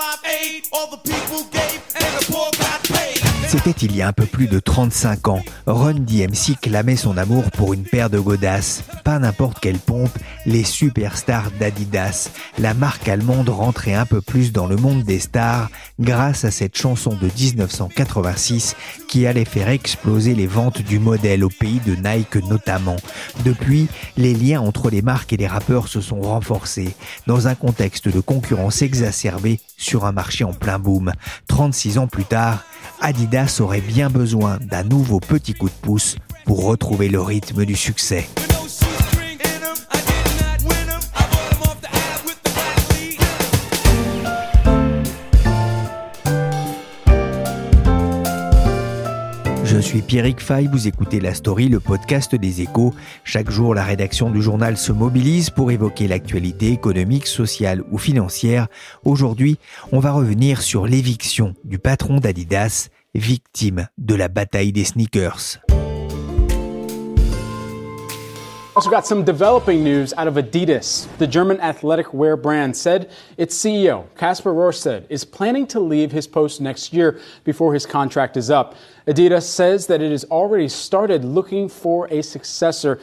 Live 0.00 0.24
Aid, 0.24 0.66
all 0.72 0.86
the 0.86 0.96
people 0.96 1.44
gave, 1.50 1.82
and 1.94 2.04
the 2.16 2.32
poor 2.32 2.50
got 2.52 2.79
C'était 3.52 3.84
il 3.84 3.96
y 3.96 4.00
a 4.00 4.06
un 4.06 4.12
peu 4.12 4.26
plus 4.26 4.46
de 4.46 4.60
35 4.60 5.26
ans. 5.26 5.42
Run 5.66 5.94
DMC 5.94 6.54
clamait 6.62 6.94
son 6.94 7.16
amour 7.16 7.42
pour 7.50 7.74
une 7.74 7.82
paire 7.82 8.08
de 8.08 8.20
godasses. 8.20 8.84
Pas 9.02 9.18
n'importe 9.18 9.58
quelle 9.58 9.80
pompe, 9.80 10.16
les 10.46 10.62
superstars 10.62 11.50
d'Adidas. 11.58 12.30
La 12.58 12.74
marque 12.74 13.08
allemande 13.08 13.48
rentrait 13.48 13.94
un 13.94 14.06
peu 14.06 14.20
plus 14.20 14.52
dans 14.52 14.68
le 14.68 14.76
monde 14.76 15.02
des 15.02 15.18
stars 15.18 15.68
grâce 15.98 16.44
à 16.44 16.52
cette 16.52 16.76
chanson 16.76 17.10
de 17.10 17.26
1986 17.26 18.76
qui 19.08 19.26
allait 19.26 19.44
faire 19.44 19.68
exploser 19.68 20.36
les 20.36 20.46
ventes 20.46 20.82
du 20.82 21.00
modèle 21.00 21.42
au 21.42 21.48
pays 21.50 21.80
de 21.84 21.96
Nike 21.96 22.36
notamment. 22.48 22.98
Depuis, 23.44 23.88
les 24.16 24.32
liens 24.32 24.60
entre 24.60 24.90
les 24.90 25.02
marques 25.02 25.32
et 25.32 25.36
les 25.36 25.48
rappeurs 25.48 25.88
se 25.88 26.00
sont 26.00 26.20
renforcés 26.20 26.94
dans 27.26 27.48
un 27.48 27.56
contexte 27.56 28.06
de 28.06 28.20
concurrence 28.20 28.82
exacerbée 28.82 29.58
sur 29.76 30.04
un 30.04 30.12
marché 30.12 30.44
en 30.44 30.52
plein 30.52 30.78
boom. 30.78 31.12
36 31.48 31.98
ans 31.98 32.06
plus 32.06 32.24
tard, 32.24 32.62
Adidas 33.00 33.58
aurait 33.60 33.80
bien 33.80 34.10
besoin 34.10 34.58
d'un 34.60 34.84
nouveau 34.84 35.20
petit 35.20 35.54
coup 35.54 35.68
de 35.68 35.74
pouce 35.82 36.16
pour 36.44 36.64
retrouver 36.64 37.08
le 37.08 37.20
rythme 37.20 37.64
du 37.64 37.76
succès. 37.76 38.28
Je 49.70 49.78
suis 49.78 50.02
Pierrick 50.02 50.40
Fay, 50.40 50.66
vous 50.66 50.88
écoutez 50.88 51.20
La 51.20 51.32
Story, 51.32 51.68
le 51.68 51.78
podcast 51.78 52.34
des 52.34 52.60
échos. 52.60 52.92
Chaque 53.22 53.52
jour, 53.52 53.72
la 53.72 53.84
rédaction 53.84 54.28
du 54.28 54.42
journal 54.42 54.76
se 54.76 54.90
mobilise 54.90 55.50
pour 55.50 55.70
évoquer 55.70 56.08
l'actualité 56.08 56.72
économique, 56.72 57.28
sociale 57.28 57.84
ou 57.92 57.96
financière. 57.96 58.66
Aujourd'hui, 59.04 59.58
on 59.92 60.00
va 60.00 60.10
revenir 60.10 60.60
sur 60.60 60.88
l'éviction 60.88 61.54
du 61.62 61.78
patron 61.78 62.18
d'Adidas, 62.18 62.88
victime 63.14 63.86
de 63.96 64.16
la 64.16 64.26
bataille 64.26 64.72
des 64.72 64.84
sneakers. 64.84 65.60
Also 68.80 68.88
got 68.88 69.06
some 69.06 69.24
developing 69.24 69.84
news 69.84 70.14
out 70.16 70.26
of 70.26 70.36
Adidas. 70.36 71.06
The 71.18 71.26
German 71.26 71.60
athletic 71.60 72.14
wear 72.14 72.34
brand 72.34 72.74
said 72.74 73.10
its 73.36 73.54
CEO, 73.54 74.06
Kasper 74.16 74.54
Rorsted, 74.54 75.04
is 75.10 75.22
planning 75.22 75.66
to 75.66 75.80
leave 75.80 76.12
his 76.12 76.26
post 76.26 76.62
next 76.62 76.90
year 76.90 77.20
before 77.44 77.74
his 77.74 77.84
contract 77.84 78.38
is 78.38 78.48
up. 78.48 78.74
Adidas 79.06 79.42
says 79.42 79.86
that 79.88 80.00
it 80.00 80.10
has 80.10 80.24
already 80.24 80.66
started 80.66 81.26
looking 81.26 81.68
for 81.68 82.08
a 82.10 82.22
successor. 82.22 82.98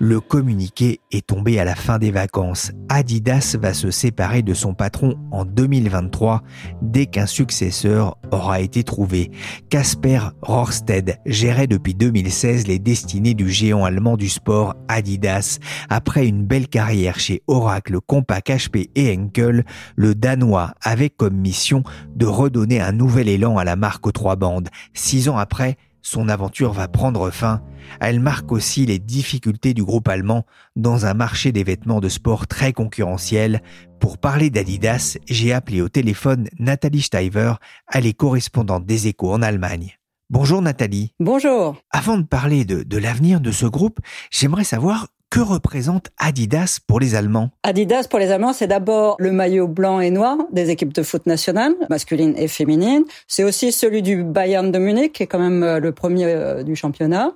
Le 0.00 0.20
communiqué 0.20 1.00
est 1.12 1.26
tombé 1.26 1.60
à 1.60 1.64
la 1.64 1.76
fin 1.76 1.98
des 1.98 2.10
vacances. 2.10 2.72
Adidas 2.88 3.56
va 3.60 3.72
se 3.72 3.90
séparer 3.92 4.42
de 4.42 4.52
son 4.52 4.74
patron 4.74 5.14
en 5.30 5.44
2023 5.44 6.42
dès 6.82 7.06
qu'un 7.06 7.26
successeur 7.26 8.16
aura 8.32 8.60
été 8.60 8.82
trouvé. 8.82 9.30
Kasper 9.70 10.20
Rorsted 10.42 11.18
gérait 11.24 11.68
depuis 11.68 11.94
2016 11.94 12.66
les 12.66 12.80
destinées 12.80 13.34
du 13.34 13.48
géant 13.48 13.84
allemand 13.84 14.16
du 14.16 14.28
sport 14.28 14.74
Adidas. 14.88 15.58
Après 15.88 16.26
une 16.26 16.44
belle 16.44 16.68
carrière 16.68 17.20
chez 17.20 17.42
Oracle, 17.46 17.98
Compaq, 18.04 18.48
HP 18.48 18.90
et 18.96 19.16
Henkel, 19.16 19.64
le 19.94 20.16
Danois 20.16 20.74
avait 20.82 21.10
comme 21.10 21.36
mission 21.36 21.84
de 22.16 22.26
redonner 22.26 22.80
un 22.80 22.92
nouvel 22.92 23.28
élan 23.28 23.56
à 23.56 23.64
la 23.64 23.76
marque 23.76 24.06
aux 24.06 24.12
trois 24.12 24.36
bandes. 24.36 24.68
Six 24.94 25.28
ans 25.28 25.38
après, 25.38 25.76
son 26.06 26.28
aventure 26.28 26.72
va 26.72 26.86
prendre 26.86 27.30
fin. 27.30 27.60
Elle 28.00 28.20
marque 28.20 28.52
aussi 28.52 28.86
les 28.86 29.00
difficultés 29.00 29.74
du 29.74 29.82
groupe 29.82 30.06
allemand 30.06 30.46
dans 30.76 31.04
un 31.04 31.14
marché 31.14 31.50
des 31.50 31.64
vêtements 31.64 31.98
de 31.98 32.08
sport 32.08 32.46
très 32.46 32.72
concurrentiel. 32.72 33.60
Pour 33.98 34.18
parler 34.18 34.48
d'Adidas, 34.48 35.18
j'ai 35.26 35.52
appelé 35.52 35.82
au 35.82 35.88
téléphone 35.88 36.48
Nathalie 36.60 37.02
Steiver, 37.02 37.54
elle 37.92 38.06
est 38.06 38.12
correspondante 38.12 38.86
des 38.86 39.08
échos 39.08 39.32
en 39.32 39.42
Allemagne. 39.42 39.98
Bonjour 40.30 40.62
Nathalie. 40.62 41.12
Bonjour. 41.18 41.76
Avant 41.90 42.18
de 42.18 42.24
parler 42.24 42.64
de, 42.64 42.84
de 42.84 42.98
l'avenir 42.98 43.40
de 43.40 43.50
ce 43.50 43.66
groupe, 43.66 43.98
j'aimerais 44.30 44.64
savoir 44.64 45.08
que 45.30 45.40
représente 45.40 46.08
Adidas 46.18 46.78
pour 46.86 47.00
les 47.00 47.14
Allemands? 47.14 47.50
Adidas 47.62 48.06
pour 48.08 48.18
les 48.18 48.30
Allemands, 48.30 48.52
c'est 48.52 48.66
d'abord 48.66 49.16
le 49.18 49.32
maillot 49.32 49.68
blanc 49.68 50.00
et 50.00 50.10
noir 50.10 50.36
des 50.52 50.70
équipes 50.70 50.92
de 50.92 51.02
foot 51.02 51.26
nationales, 51.26 51.74
masculines 51.90 52.34
et 52.36 52.48
féminines. 52.48 53.04
C'est 53.26 53.44
aussi 53.44 53.72
celui 53.72 54.02
du 54.02 54.22
Bayern 54.22 54.70
de 54.70 54.78
Munich, 54.78 55.12
qui 55.12 55.22
est 55.24 55.26
quand 55.26 55.38
même 55.38 55.62
euh, 55.62 55.80
le 55.80 55.92
premier 55.92 56.26
euh, 56.26 56.62
du 56.62 56.76
championnat. 56.76 57.32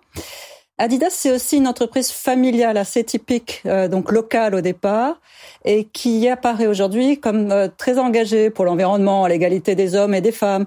Adidas, 0.78 1.10
c'est 1.10 1.32
aussi 1.32 1.58
une 1.58 1.68
entreprise 1.68 2.10
familiale 2.10 2.78
assez 2.78 3.04
typique, 3.04 3.62
euh, 3.66 3.86
donc 3.86 4.10
locale 4.10 4.54
au 4.54 4.62
départ, 4.62 5.20
et 5.66 5.84
qui 5.84 6.26
apparaît 6.28 6.66
aujourd'hui 6.66 7.20
comme 7.20 7.68
très 7.76 7.98
engagée 7.98 8.48
pour 8.48 8.64
l'environnement, 8.64 9.26
l'égalité 9.26 9.74
des 9.74 9.94
hommes 9.94 10.14
et 10.14 10.22
des 10.22 10.32
femmes. 10.32 10.64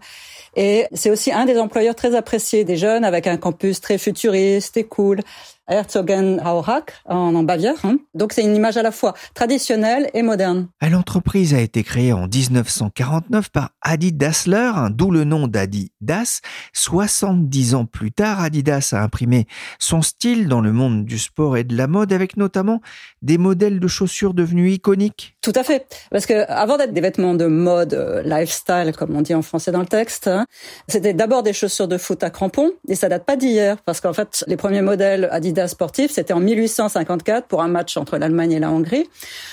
Et 0.56 0.86
c'est 0.94 1.10
aussi 1.10 1.32
un 1.32 1.46
des 1.46 1.58
employeurs 1.58 1.96
très 1.96 2.16
appréciés 2.16 2.64
des 2.64 2.78
jeunes, 2.78 3.04
avec 3.04 3.26
un 3.26 3.38
campus 3.38 3.82
très 3.82 3.98
futuriste 3.98 4.78
et 4.78 4.84
cool. 4.84 5.22
Herzogenaurach 5.68 6.84
en, 7.06 7.36
en 7.36 7.44
Bavière. 7.44 7.84
Hein. 7.84 7.98
Donc 8.14 8.34
c'est 8.34 8.44
une 8.44 8.56
image 8.56 8.78
à 8.78 8.84
la 8.84 8.92
fois 8.92 9.14
traditionnelle 9.34 10.10
et 10.14 10.22
moderne. 10.22 10.68
L'entreprise 10.82 11.54
a 11.54 11.60
été 11.60 11.84
créée 11.84 12.14
en 12.14 12.28
1949 12.28 13.50
par 13.50 13.70
Adi 13.82 14.12
Dassler, 14.12 14.72
hein, 14.76 14.90
d'où 14.90 15.12
le 15.12 15.24
nom 15.24 15.48
d'Adidas. 15.48 16.42
70 16.74 17.76
ans 17.76 17.86
plus 17.86 18.12
tard, 18.12 18.42
Adidas 18.42 18.90
a 18.94 19.02
imprimé 19.02 19.48
son 19.80 20.02
style 20.02 20.48
dans 20.48 20.62
le 20.62 20.72
monde 20.72 21.06
du 21.06 21.18
sport 21.18 21.58
et 21.58 21.64
de 21.64 21.76
la 21.76 21.88
mode 21.88 22.14
avec 22.14 22.38
notamment 22.38 22.82
des 23.22 23.38
modèles 23.38 23.80
de 23.80 23.88
chaussures 23.88 24.34
devenus 24.34 24.76
iconiques. 24.76 25.38
Tout 25.42 25.54
à 25.56 25.64
fait. 25.64 25.88
Parce 26.12 26.26
que 26.26 26.50
avant 26.50 26.78
d'être 26.78 26.94
des 26.94 27.02
vêtements 27.02 27.36
de 27.36 27.46
mode, 27.46 27.94
euh, 27.94 28.22
lifestyle, 28.24 28.94
comme 28.98 29.16
on 29.16 29.22
dit 29.22 29.36
en 29.36 29.42
français 29.42 29.72
dans 29.72 29.80
le 29.80 29.86
texte, 29.86 30.28
hein, 30.28 30.46
c'était 30.88 31.14
d'abord 31.14 31.44
des 31.44 31.54
chaussures 31.54 31.88
de 31.88 31.98
foot 31.98 32.24
à 32.24 32.30
crampons. 32.30 32.72
Et 32.88 32.96
ça 32.96 33.10
date 33.10 33.26
pas 33.26 33.36
d'hier. 33.36 33.78
Parce 33.86 34.02
qu'en 34.02 34.14
fait, 34.14 34.44
les 34.48 34.58
premiers 34.58 34.82
modèles 34.82 35.30
Adidas 35.32 35.53
sportif, 35.68 36.12
c'était 36.12 36.34
en 36.34 36.40
1854 36.40 37.48
pour 37.48 37.62
un 37.62 37.68
match 37.68 37.98
entre 37.98 38.18
l'Allemagne 38.18 38.52
et 38.54 38.60
la 38.60 38.72
Hongrie. 38.72 39.10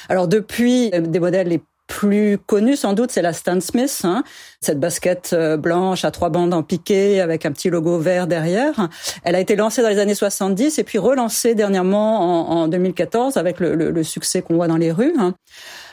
Alors 0.09 0.29
depuis, 0.29 0.91
euh, 0.95 1.01
des 1.01 1.21
modèles 1.21 1.49
les 1.49 1.61
plus 1.91 2.39
connus 2.39 2.77
sans 2.77 2.93
doute, 2.93 3.11
c'est 3.11 3.21
la 3.21 3.33
Stan 3.33 3.61
Smith, 3.61 4.03
hein. 4.05 4.23
cette 4.61 4.79
basket 4.79 5.31
euh, 5.33 5.57
blanche 5.57 6.05
à 6.05 6.13
trois 6.13 6.31
bandes 6.31 6.55
en 6.55 6.63
piqué 6.63 7.21
avec 7.21 7.45
un 7.45 7.53
petit 7.53 7.69
logo 7.69 7.99
vert 7.99 8.29
derrière. 8.29 8.89
Elle 9.25 9.35
a 9.35 9.41
été 9.41 9.57
lancée 9.57 9.83
dans 9.83 9.89
les 9.89 9.99
années 9.99 10.15
70 10.15 10.79
et 10.79 10.85
puis 10.85 10.99
relancée 10.99 11.57
dernièrement 11.57 12.51
en, 12.51 12.69
2014 12.69 13.37
avec 13.37 13.59
le, 13.59 14.03
succès 14.05 14.41
qu'on 14.41 14.55
voit 14.55 14.69
dans 14.69 14.77
les 14.77 14.93
rues. 14.93 15.15
Hein. 15.19 15.35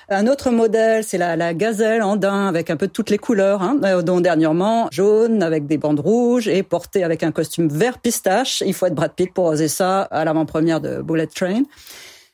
Un 0.10 0.28
autre 0.28 0.52
modèle, 0.52 1.04
c'est 1.04 1.18
la, 1.18 1.36
la 1.36 1.54
gazelle 1.54 2.02
en 2.02 2.16
daim 2.16 2.48
avec 2.48 2.70
un 2.70 2.78
peu 2.78 2.88
toutes 2.88 3.10
les 3.10 3.18
couleurs, 3.18 3.62
hein, 3.62 3.78
euh, 3.84 4.02
dont 4.02 4.22
dernièrement 4.22 4.88
jaune 4.90 5.44
avec 5.44 5.68
des 5.68 5.78
bandes 5.78 6.00
rouges 6.00 6.48
et 6.48 6.64
porté 6.64 7.04
avec 7.04 7.24
un 7.24 7.34
costume 7.34 7.68
vert 7.68 7.98
pistache. 7.98 8.64
Il 8.66 8.74
faut 8.74 8.86
être 8.86 8.96
Brad 8.96 9.12
Pitt 9.12 9.34
pour 9.34 9.44
oser 9.44 9.68
ça 9.68 10.04
à 10.04 10.24
l'avant-première 10.24 10.80
de 10.80 11.02
Bullet 11.02 11.28
Train. 11.28 11.64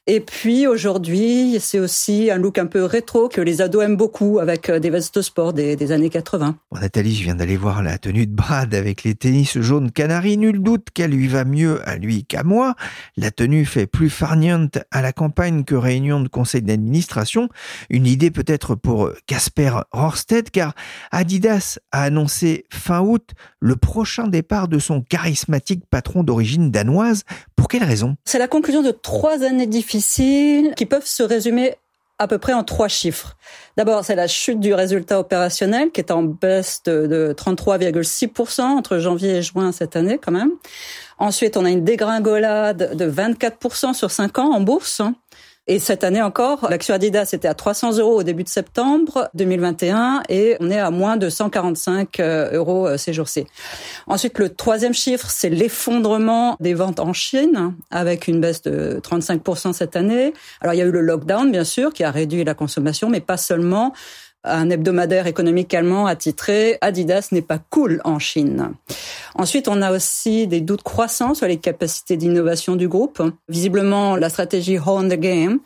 Et 0.05 0.19
puis 0.19 0.67
aujourd'hui, 0.67 1.59
c'est 1.61 1.79
aussi 1.79 2.29
un 2.29 2.37
look 2.37 2.57
un 2.57 2.65
peu 2.65 2.83
rétro 2.83 3.29
que 3.29 3.39
les 3.39 3.61
ados 3.61 3.85
aiment 3.85 3.95
beaucoup 3.95 4.39
avec 4.39 4.69
euh, 4.69 4.77
des 4.79 4.89
vestes 4.89 5.15
de 5.15 5.21
sport 5.21 5.53
des, 5.53 5.77
des 5.77 5.93
années 5.93 6.09
80. 6.09 6.57
Bon, 6.69 6.79
Nathalie, 6.81 7.15
je 7.15 7.23
viens 7.23 7.35
d'aller 7.35 7.55
voir 7.55 7.81
la 7.81 7.97
tenue 7.97 8.27
de 8.27 8.35
Brad 8.35 8.75
avec 8.75 9.05
les 9.05 9.15
tennis 9.15 9.57
jaunes 9.57 9.91
canaris. 9.91 10.37
Nul 10.37 10.61
doute 10.61 10.89
qu'elle 10.93 11.11
lui 11.11 11.29
va 11.29 11.45
mieux 11.45 11.79
à 11.87 11.95
lui 11.95 12.25
qu'à 12.25 12.43
moi. 12.43 12.75
La 13.15 13.31
tenue 13.31 13.63
fait 13.63 13.87
plus 13.87 14.09
farniente 14.09 14.77
à 14.91 15.01
la 15.01 15.13
campagne 15.13 15.63
que 15.63 15.75
réunion 15.75 16.19
de 16.19 16.27
conseil 16.27 16.63
d'administration. 16.63 17.47
Une 17.89 18.05
idée 18.05 18.29
peut-être 18.29 18.75
pour 18.75 19.09
Casper 19.25 19.71
Rorsted 19.93 20.51
car 20.51 20.73
Adidas 21.11 21.79
a 21.93 22.03
annoncé 22.03 22.65
fin 22.69 22.99
août 22.99 23.31
le 23.61 23.77
prochain 23.77 24.27
départ 24.27 24.67
de 24.67 24.79
son 24.79 24.99
charismatique 24.99 25.83
patron 25.89 26.23
d'origine 26.23 26.71
danoise. 26.71 27.23
Pour 27.55 27.69
quelle 27.69 27.85
raison? 27.85 28.17
C'est 28.25 28.39
la 28.39 28.49
conclusion 28.49 28.81
de 28.81 28.91
trois 28.91 29.43
années 29.43 29.65
difficiles 29.65 29.92
qui 30.75 30.85
peuvent 30.85 31.05
se 31.05 31.23
résumer 31.23 31.75
à 32.19 32.27
peu 32.27 32.37
près 32.37 32.53
en 32.53 32.63
trois 32.63 32.87
chiffres. 32.87 33.35
D'abord, 33.75 34.05
c'est 34.05 34.15
la 34.15 34.27
chute 34.27 34.59
du 34.59 34.73
résultat 34.73 35.19
opérationnel 35.19 35.91
qui 35.91 35.99
est 35.99 36.11
en 36.11 36.23
baisse 36.23 36.81
de, 36.85 37.07
de 37.07 37.33
33,6% 37.33 38.61
entre 38.61 38.99
janvier 38.99 39.37
et 39.37 39.41
juin 39.41 39.71
cette 39.71 39.95
année 39.95 40.19
quand 40.19 40.31
même. 40.31 40.51
Ensuite, 41.17 41.57
on 41.57 41.65
a 41.65 41.69
une 41.69 41.83
dégringolade 41.83 42.95
de 42.95 43.11
24% 43.11 43.93
sur 43.93 44.11
5 44.11 44.39
ans 44.39 44.53
en 44.53 44.61
bourse. 44.61 45.01
Et 45.65 45.79
cette 45.79 46.03
année 46.03 46.21
encore, 46.21 46.69
l'action 46.69 46.93
Adidas 46.93 47.29
était 47.31 47.47
à 47.47 47.53
300 47.53 47.97
euros 47.99 48.19
au 48.19 48.23
début 48.23 48.43
de 48.43 48.49
septembre 48.49 49.29
2021 49.33 50.23
et 50.27 50.57
on 50.59 50.69
est 50.69 50.77
à 50.77 50.91
moins 50.91 51.15
de 51.15 51.29
145 51.29 52.19
euh, 52.19 52.51
euros 52.51 52.85
euh, 52.85 52.97
ces 52.97 53.13
jours-ci. 53.13 53.45
Ensuite, 54.05 54.39
le 54.39 54.49
troisième 54.49 54.93
chiffre, 54.93 55.29
c'est 55.29 55.47
l'effondrement 55.49 56.57
des 56.59 56.73
ventes 56.73 56.99
en 56.99 57.13
Chine 57.13 57.73
avec 57.91 58.27
une 58.27 58.41
baisse 58.41 58.61
de 58.63 58.99
35% 59.01 59.71
cette 59.71 59.95
année. 59.95 60.33
Alors, 60.59 60.73
il 60.73 60.79
y 60.79 60.81
a 60.81 60.85
eu 60.85 60.91
le 60.91 60.99
lockdown, 60.99 61.49
bien 61.49 61.63
sûr, 61.63 61.93
qui 61.93 62.03
a 62.03 62.11
réduit 62.11 62.43
la 62.43 62.55
consommation, 62.55 63.09
mais 63.09 63.21
pas 63.21 63.37
seulement 63.37 63.93
un 64.43 64.69
hebdomadaire 64.69 65.27
économique 65.27 65.73
allemand 65.73 66.05
a 66.05 66.15
titré 66.15 66.77
Adidas 66.81 67.29
n'est 67.31 67.41
pas 67.41 67.59
cool 67.69 68.01
en 68.03 68.19
Chine. 68.19 68.73
Ensuite, 69.35 69.67
on 69.67 69.81
a 69.81 69.91
aussi 69.91 70.47
des 70.47 70.61
doutes 70.61 70.83
croissants 70.83 71.33
sur 71.33 71.47
les 71.47 71.57
capacités 71.57 72.17
d'innovation 72.17 72.75
du 72.75 72.87
groupe. 72.87 73.21
Visiblement, 73.47 74.15
la 74.15 74.29
stratégie 74.29 74.77
Horn 74.77 75.09
the 75.09 75.19
Game 75.19 75.59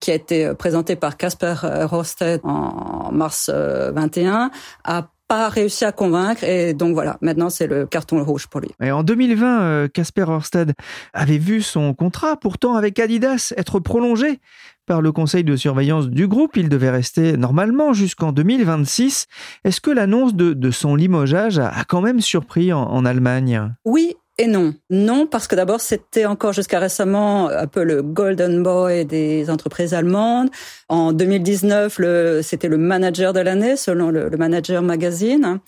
qui 0.00 0.12
a 0.12 0.14
été 0.14 0.54
présentée 0.54 0.94
par 0.94 1.16
Casper 1.16 1.54
Rosted 1.90 2.40
en 2.44 3.10
mars 3.12 3.50
21 3.50 4.44
euh, 4.44 4.48
a 4.84 5.08
pas 5.28 5.48
réussi 5.50 5.84
à 5.84 5.92
convaincre 5.92 6.42
et 6.42 6.72
donc 6.72 6.94
voilà, 6.94 7.18
maintenant 7.20 7.50
c'est 7.50 7.66
le 7.66 7.86
carton 7.86 8.22
rouge 8.24 8.46
pour 8.46 8.60
lui. 8.60 8.70
Et 8.82 8.90
en 8.90 9.02
2020, 9.02 9.60
euh, 9.60 9.88
Casper 9.88 10.22
Horsted 10.22 10.72
avait 11.12 11.38
vu 11.38 11.62
son 11.62 11.94
contrat 11.94 12.36
pourtant 12.36 12.74
avec 12.74 12.98
Adidas 12.98 13.52
être 13.56 13.78
prolongé 13.78 14.40
par 14.86 15.02
le 15.02 15.12
conseil 15.12 15.44
de 15.44 15.54
surveillance 15.54 16.08
du 16.08 16.26
groupe. 16.26 16.56
Il 16.56 16.70
devait 16.70 16.90
rester 16.90 17.36
normalement 17.36 17.92
jusqu'en 17.92 18.32
2026. 18.32 19.26
Est-ce 19.64 19.80
que 19.82 19.90
l'annonce 19.90 20.34
de, 20.34 20.70
son 20.70 20.96
limogeage 20.96 21.58
a, 21.58 21.84
quand 21.86 22.00
même 22.00 22.20
surpris 22.20 22.72
en, 22.72 22.82
en 22.82 23.04
Allemagne? 23.04 23.74
Oui 23.84 24.16
et 24.38 24.46
non. 24.46 24.72
Non, 24.88 25.26
parce 25.26 25.48
que 25.48 25.56
d'abord, 25.56 25.80
c'était 25.80 26.24
encore 26.24 26.52
jusqu'à 26.52 26.78
récemment 26.78 27.48
un 27.48 27.66
peu 27.66 27.82
le 27.82 28.02
golden 28.02 28.62
boy 28.62 29.04
des 29.04 29.50
entreprises 29.50 29.94
allemandes. 29.94 30.48
En 30.88 31.12
2019, 31.12 32.00
c'était 32.42 32.68
le 32.68 32.78
manager 32.78 33.32
de 33.32 33.40
l'année, 33.40 33.76
selon 33.76 34.10
le, 34.10 34.30
Manager 34.30 34.80
Magazine. 34.82 35.58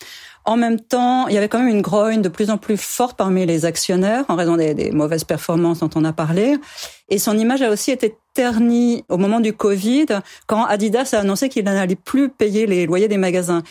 En 0.44 0.56
même 0.56 0.78
temps, 0.78 1.26
il 1.26 1.34
y 1.34 1.38
avait 1.38 1.48
quand 1.48 1.58
même 1.58 1.68
une 1.68 1.82
grogne 1.82 2.22
de 2.22 2.28
plus 2.28 2.48
en 2.50 2.58
plus 2.58 2.76
forte 2.76 3.16
parmi 3.16 3.44
les 3.44 3.64
actionnaires 3.64 4.24
en 4.28 4.36
raison 4.36 4.56
des, 4.56 4.72
des, 4.72 4.92
mauvaises 4.92 5.24
performances 5.24 5.80
dont 5.80 5.90
on 5.96 6.04
a 6.04 6.12
parlé. 6.12 6.56
Et 7.08 7.18
son 7.18 7.36
image 7.36 7.62
a 7.62 7.70
aussi 7.70 7.90
été 7.90 8.16
ternie 8.34 9.04
au 9.08 9.18
moment 9.18 9.40
du 9.40 9.52
Covid, 9.52 10.06
quand 10.46 10.64
Adidas 10.64 11.10
a 11.12 11.18
annoncé 11.18 11.48
qu'il 11.48 11.64
n'allait 11.64 11.96
plus 11.96 12.28
payer 12.28 12.66
les 12.66 12.86
loyers 12.86 13.08
des 13.08 13.18
magasins. 13.18 13.62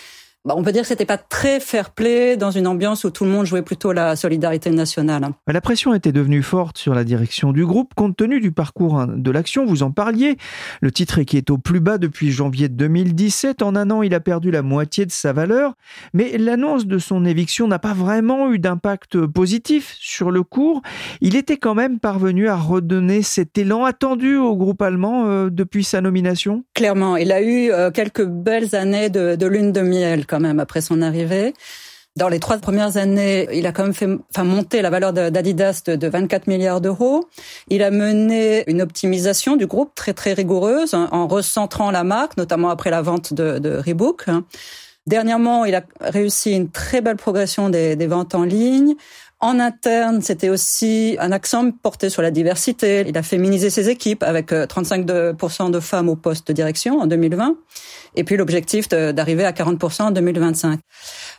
Bah, 0.45 0.53
on 0.55 0.63
peut 0.63 0.71
dire 0.71 0.83
que 0.83 0.87
c'était 0.87 1.05
pas 1.05 1.17
très 1.17 1.59
fair-play 1.59 2.37
dans 2.37 2.49
une 2.49 2.65
ambiance 2.65 3.03
où 3.03 3.09
tout 3.09 3.25
le 3.25 3.29
monde 3.29 3.45
jouait 3.45 3.61
plutôt 3.61 3.91
la 3.91 4.15
solidarité 4.15 4.69
nationale. 4.69 5.27
La 5.47 5.59
pression 5.59 5.93
était 5.93 6.13
devenue 6.13 6.43
forte 6.43 6.77
sur 6.77 6.95
la 6.95 7.03
direction 7.03 7.51
du 7.51 7.65
groupe 7.65 7.93
compte 7.93 8.15
tenu 8.15 8.39
du 8.39 8.53
parcours 8.53 8.97
hein, 9.01 9.07
de 9.13 9.31
l'action. 9.31 9.65
Vous 9.65 9.83
en 9.83 9.91
parliez. 9.91 10.37
Le 10.79 10.91
titre 10.91 11.23
qui 11.23 11.35
est 11.35 11.49
au 11.49 11.57
plus 11.57 11.81
bas 11.81 11.97
depuis 11.97 12.31
janvier 12.31 12.69
2017. 12.69 13.61
En 13.61 13.75
un 13.75 13.91
an, 13.91 14.01
il 14.01 14.13
a 14.13 14.21
perdu 14.21 14.49
la 14.49 14.61
moitié 14.61 15.05
de 15.05 15.11
sa 15.11 15.33
valeur. 15.33 15.73
Mais 16.13 16.37
l'annonce 16.37 16.85
de 16.85 16.99
son 16.99 17.25
éviction 17.25 17.67
n'a 17.67 17.79
pas 17.79 17.93
vraiment 17.93 18.49
eu 18.53 18.59
d'impact 18.59 19.25
positif 19.25 19.97
sur 19.99 20.31
le 20.31 20.43
cours. 20.43 20.81
Il 21.19 21.35
était 21.35 21.57
quand 21.57 21.75
même 21.75 21.99
parvenu 21.99 22.47
à 22.47 22.55
redonner 22.55 23.23
cet 23.23 23.57
élan 23.57 23.83
attendu 23.83 24.37
au 24.37 24.55
groupe 24.55 24.81
allemand 24.81 25.25
euh, 25.25 25.49
depuis 25.49 25.83
sa 25.83 25.99
nomination. 25.99 26.63
Clairement, 26.75 27.17
il 27.17 27.33
a 27.33 27.41
eu 27.41 27.71
euh, 27.71 27.91
quelques 27.91 28.25
belles 28.25 28.73
années 28.73 29.09
de, 29.09 29.35
de 29.35 29.45
lune 29.45 29.73
de 29.73 29.81
miel 29.81 30.27
quand 30.29 30.39
même 30.39 30.59
après 30.59 30.81
son 30.81 31.01
arrivée. 31.01 31.53
Dans 32.15 32.27
les 32.27 32.39
trois 32.39 32.57
premières 32.57 32.97
années, 32.97 33.47
il 33.53 33.65
a 33.65 33.71
quand 33.71 33.83
même 33.83 33.93
fait 33.93 34.09
enfin, 34.33 34.43
monter 34.43 34.81
la 34.81 34.89
valeur 34.89 35.13
d'Adidas 35.13 35.83
de, 35.85 36.07
24 36.07 36.47
milliards 36.47 36.81
d'euros. 36.81 37.29
Il 37.69 37.81
a 37.83 37.91
mené 37.91 38.63
une 38.67 38.81
optimisation 38.81 39.55
du 39.55 39.67
groupe 39.67 39.93
très 39.95 40.13
très 40.13 40.33
rigoureuse 40.33 40.93
hein, 40.93 41.07
en 41.11 41.27
recentrant 41.27 41.91
la 41.91 42.03
marque, 42.03 42.35
notamment 42.35 42.69
après 42.69 42.89
la 42.89 43.01
vente 43.01 43.33
de, 43.33 43.81
Reebok. 43.85 44.25
Dernièrement, 45.07 45.65
il 45.65 45.75
a 45.75 45.83
réussi 46.01 46.51
une 46.51 46.69
très 46.69 47.01
belle 47.01 47.15
progression 47.15 47.69
des 47.69 48.07
ventes 48.07 48.35
en 48.35 48.43
ligne. 48.43 48.95
En 49.41 49.57
interne, 49.61 50.21
c'était 50.21 50.49
aussi 50.49 51.15
un 51.17 51.31
accent 51.31 51.71
porté 51.71 52.09
sur 52.09 52.21
la 52.21 52.29
diversité. 52.29 53.05
Il 53.07 53.17
a 53.17 53.23
féminisé 53.23 53.69
ses 53.69 53.87
équipes 53.87 54.21
avec 54.21 54.51
35% 54.51 55.09
euh, 55.11 55.69
de 55.69 55.79
femmes 55.79 56.09
au 56.09 56.17
poste 56.17 56.49
de 56.49 56.53
direction 56.53 56.99
en 56.99 57.07
2020 57.07 57.55
et 58.15 58.25
puis 58.25 58.35
l'objectif 58.35 58.89
d'arriver 58.89 59.45
à 59.45 59.53
40% 59.53 60.01
en 60.01 60.11
2025. 60.11 60.81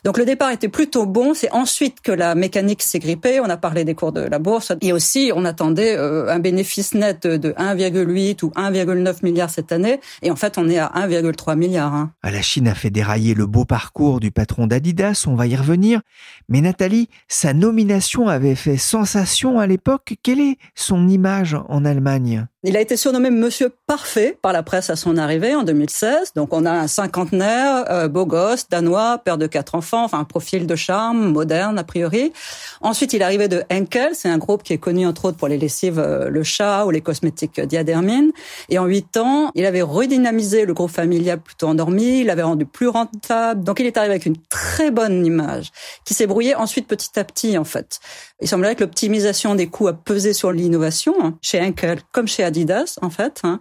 Donc 0.04 0.16
le 0.16 0.24
départ 0.24 0.50
était 0.50 0.70
plutôt 0.70 1.04
bon. 1.04 1.34
C'est 1.34 1.50
ensuite 1.52 2.00
que 2.00 2.12
la 2.12 2.34
mécanique 2.34 2.80
s'est 2.80 3.00
grippée. 3.00 3.38
On 3.38 3.50
a 3.50 3.58
parlé 3.58 3.84
des 3.84 3.94
cours 3.94 4.12
de 4.12 4.22
la 4.22 4.38
bourse 4.38 4.72
et 4.80 4.94
aussi 4.94 5.30
on 5.34 5.44
attendait 5.44 5.94
euh, 5.98 6.32
un 6.32 6.38
bénéfice 6.38 6.94
net 6.94 7.26
de 7.26 7.50
1,8 7.50 8.42
ou 8.44 8.48
1,9 8.48 9.16
milliard 9.22 9.50
cette 9.50 9.72
année 9.72 10.00
et 10.22 10.30
en 10.30 10.36
fait 10.36 10.56
on 10.56 10.70
est 10.70 10.78
à 10.78 10.90
1,3 10.96 11.54
milliard. 11.54 11.94
Hein. 11.94 12.12
La 12.24 12.40
Chine 12.40 12.66
a 12.66 12.74
fait 12.74 12.88
dérailler 12.88 13.34
le 13.34 13.46
beau 13.46 13.66
parcours 13.66 14.20
du 14.20 14.30
patron 14.30 14.66
d'Adidas. 14.66 15.24
On 15.26 15.34
va 15.34 15.46
y 15.46 15.56
revenir. 15.56 16.00
Mais 16.48 16.62
Nathalie, 16.62 17.10
sa 17.28 17.52
nomination 17.52 17.89
avait 18.28 18.54
fait 18.54 18.76
sensation 18.76 19.58
à 19.58 19.66
l'époque. 19.66 20.14
Quelle 20.22 20.40
est 20.40 20.58
son 20.74 21.08
image 21.08 21.56
en 21.68 21.84
Allemagne? 21.84 22.46
Il 22.62 22.76
a 22.76 22.80
été 22.82 22.98
surnommé 22.98 23.30
Monsieur 23.30 23.72
Parfait 23.86 24.36
par 24.42 24.52
la 24.52 24.62
presse 24.62 24.90
à 24.90 24.96
son 24.96 25.16
arrivée 25.16 25.54
en 25.54 25.62
2016. 25.62 26.32
Donc 26.36 26.52
on 26.52 26.66
a 26.66 26.70
un 26.70 26.88
cinquantenaire, 26.88 27.90
euh, 27.90 28.06
beau 28.06 28.26
gosse, 28.26 28.68
danois, 28.68 29.16
père 29.18 29.38
de 29.38 29.46
quatre 29.46 29.74
enfants, 29.74 30.04
enfin 30.04 30.18
un 30.18 30.24
profil 30.24 30.66
de 30.66 30.76
charme, 30.76 31.32
moderne 31.32 31.78
a 31.78 31.84
priori. 31.84 32.34
Ensuite 32.82 33.14
il 33.14 33.22
est 33.22 33.24
arrivé 33.24 33.48
de 33.48 33.64
Henkel, 33.72 34.14
c'est 34.14 34.28
un 34.28 34.36
groupe 34.36 34.62
qui 34.62 34.74
est 34.74 34.78
connu 34.78 35.06
entre 35.06 35.24
autres 35.24 35.38
pour 35.38 35.48
les 35.48 35.56
lessives 35.56 35.98
euh, 35.98 36.28
Le 36.28 36.42
Chat 36.42 36.84
ou 36.84 36.90
les 36.90 37.00
cosmétiques 37.00 37.60
Diadermine. 37.60 38.30
Et 38.68 38.78
en 38.78 38.84
huit 38.84 39.16
ans, 39.16 39.50
il 39.54 39.64
avait 39.64 39.80
redynamisé 39.80 40.66
le 40.66 40.74
groupe 40.74 40.90
familial 40.90 41.40
plutôt 41.40 41.66
endormi, 41.66 42.20
il 42.20 42.26
l'avait 42.26 42.42
rendu 42.42 42.66
plus 42.66 42.88
rentable. 42.88 43.64
Donc 43.64 43.80
il 43.80 43.86
est 43.86 43.96
arrivé 43.96 44.12
avec 44.12 44.26
une 44.26 44.36
très 44.50 44.90
bonne 44.90 45.24
image 45.24 45.72
qui 46.04 46.12
s'est 46.12 46.26
brouillée 46.26 46.54
ensuite 46.54 46.86
petit 46.86 47.18
à 47.18 47.24
petit 47.24 47.56
en 47.56 47.64
fait. 47.64 48.00
Il 48.42 48.48
semblerait 48.48 48.74
que 48.74 48.80
l'optimisation 48.80 49.54
des 49.54 49.68
coûts 49.68 49.88
a 49.88 49.94
pesé 49.94 50.34
sur 50.34 50.52
l'innovation 50.52 51.14
hein, 51.22 51.38
chez 51.40 51.58
Henkel 51.60 52.00
comme 52.12 52.28
chez 52.28 52.49
Adidas 52.50 52.98
en 53.00 53.10
fait. 53.10 53.40
Hein. 53.44 53.58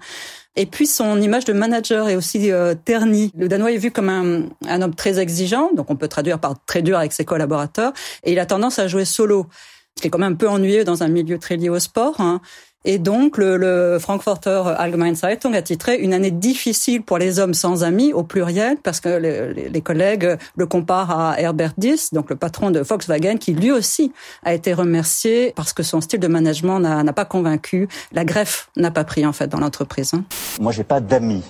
Et 0.56 0.66
puis 0.66 0.88
son 0.88 1.22
image 1.22 1.46
de 1.46 1.54
manager 1.54 2.10
est 2.10 2.16
aussi 2.16 2.52
euh, 2.52 2.76
ternie. 2.76 3.32
Le 3.38 3.48
Danois 3.48 3.72
est 3.72 3.78
vu 3.78 3.92
comme 3.92 4.10
un, 4.10 4.50
un, 4.68 4.82
homme 4.82 4.96
très 4.96 5.20
exigeant, 5.20 5.72
donc 5.74 5.90
on 5.90 5.96
peut 5.96 6.08
traduire 6.08 6.40
par 6.40 6.56
très 6.66 6.82
dur 6.82 6.98
avec 6.98 7.14
ses 7.14 7.24
collaborateurs, 7.24 7.94
et 8.24 8.34
il 8.34 8.40
a 8.40 8.46
tendance 8.46 8.80
à 8.80 8.88
jouer 8.88 9.06
solo, 9.06 9.48
ce 9.96 10.02
qui 10.02 10.08
est 10.08 10.12
quand 10.12 10.20
même 10.20 10.34
un 10.34 10.36
peu 10.36 10.50
ennuyeux 10.50 10.84
dans 10.84 11.04
un 11.04 11.08
milieu 11.08 11.40
très 11.40 11.56
lié 11.56 11.70
au 11.70 11.80
sport. 11.80 12.20
Hein. 12.20 12.42
Et 12.86 12.98
donc, 12.98 13.38
le, 13.38 13.58
le 13.58 14.00
Frankfurter 14.00 14.64
Allgemeine 14.78 15.16
Zeitung 15.16 15.54
a 15.54 15.62
titré 15.62 15.98
une 15.98 16.14
année 16.14 16.32
difficile 16.32 17.04
pour 17.04 17.18
les 17.18 17.40
hommes 17.40 17.54
sans 17.54 17.84
amis 17.84 18.14
au 18.14 18.24
pluriel, 18.24 18.78
parce 18.82 19.02
que 19.02 19.10
les, 19.10 19.70
les 19.70 19.82
collègues 19.82 20.38
le 20.56 20.66
comparent 20.66 21.20
à 21.20 21.40
Herbert 21.42 21.74
Diess, 21.78 22.14
donc 22.14 22.30
le 22.30 22.38
patron 22.38 22.72
de 22.72 22.80
Volkswagen, 22.80 23.38
qui 23.38 23.54
lui 23.54 23.72
aussi 23.72 24.14
a 24.44 24.54
été 24.54 24.74
remercié 24.74 25.54
parce 25.56 25.74
que 25.74 25.84
son 25.84 26.00
style 26.00 26.22
de 26.22 26.28
management 26.28 26.80
n'a 26.80 27.14
pas 27.14 27.26
convaincu. 27.26 27.90
La 28.14 28.24
greffe 28.24 28.70
n'a 28.78 28.92
pas 28.92 29.04
pris 29.04 29.26
en 29.26 29.34
fait 29.34 29.48
dans 29.48 29.60
l'entreprise. 29.60 30.14
Hein. 30.14 30.24
Moi, 30.62 30.72
j'ai 30.72 30.86
pas 30.86 31.02
d'amis, 31.02 31.44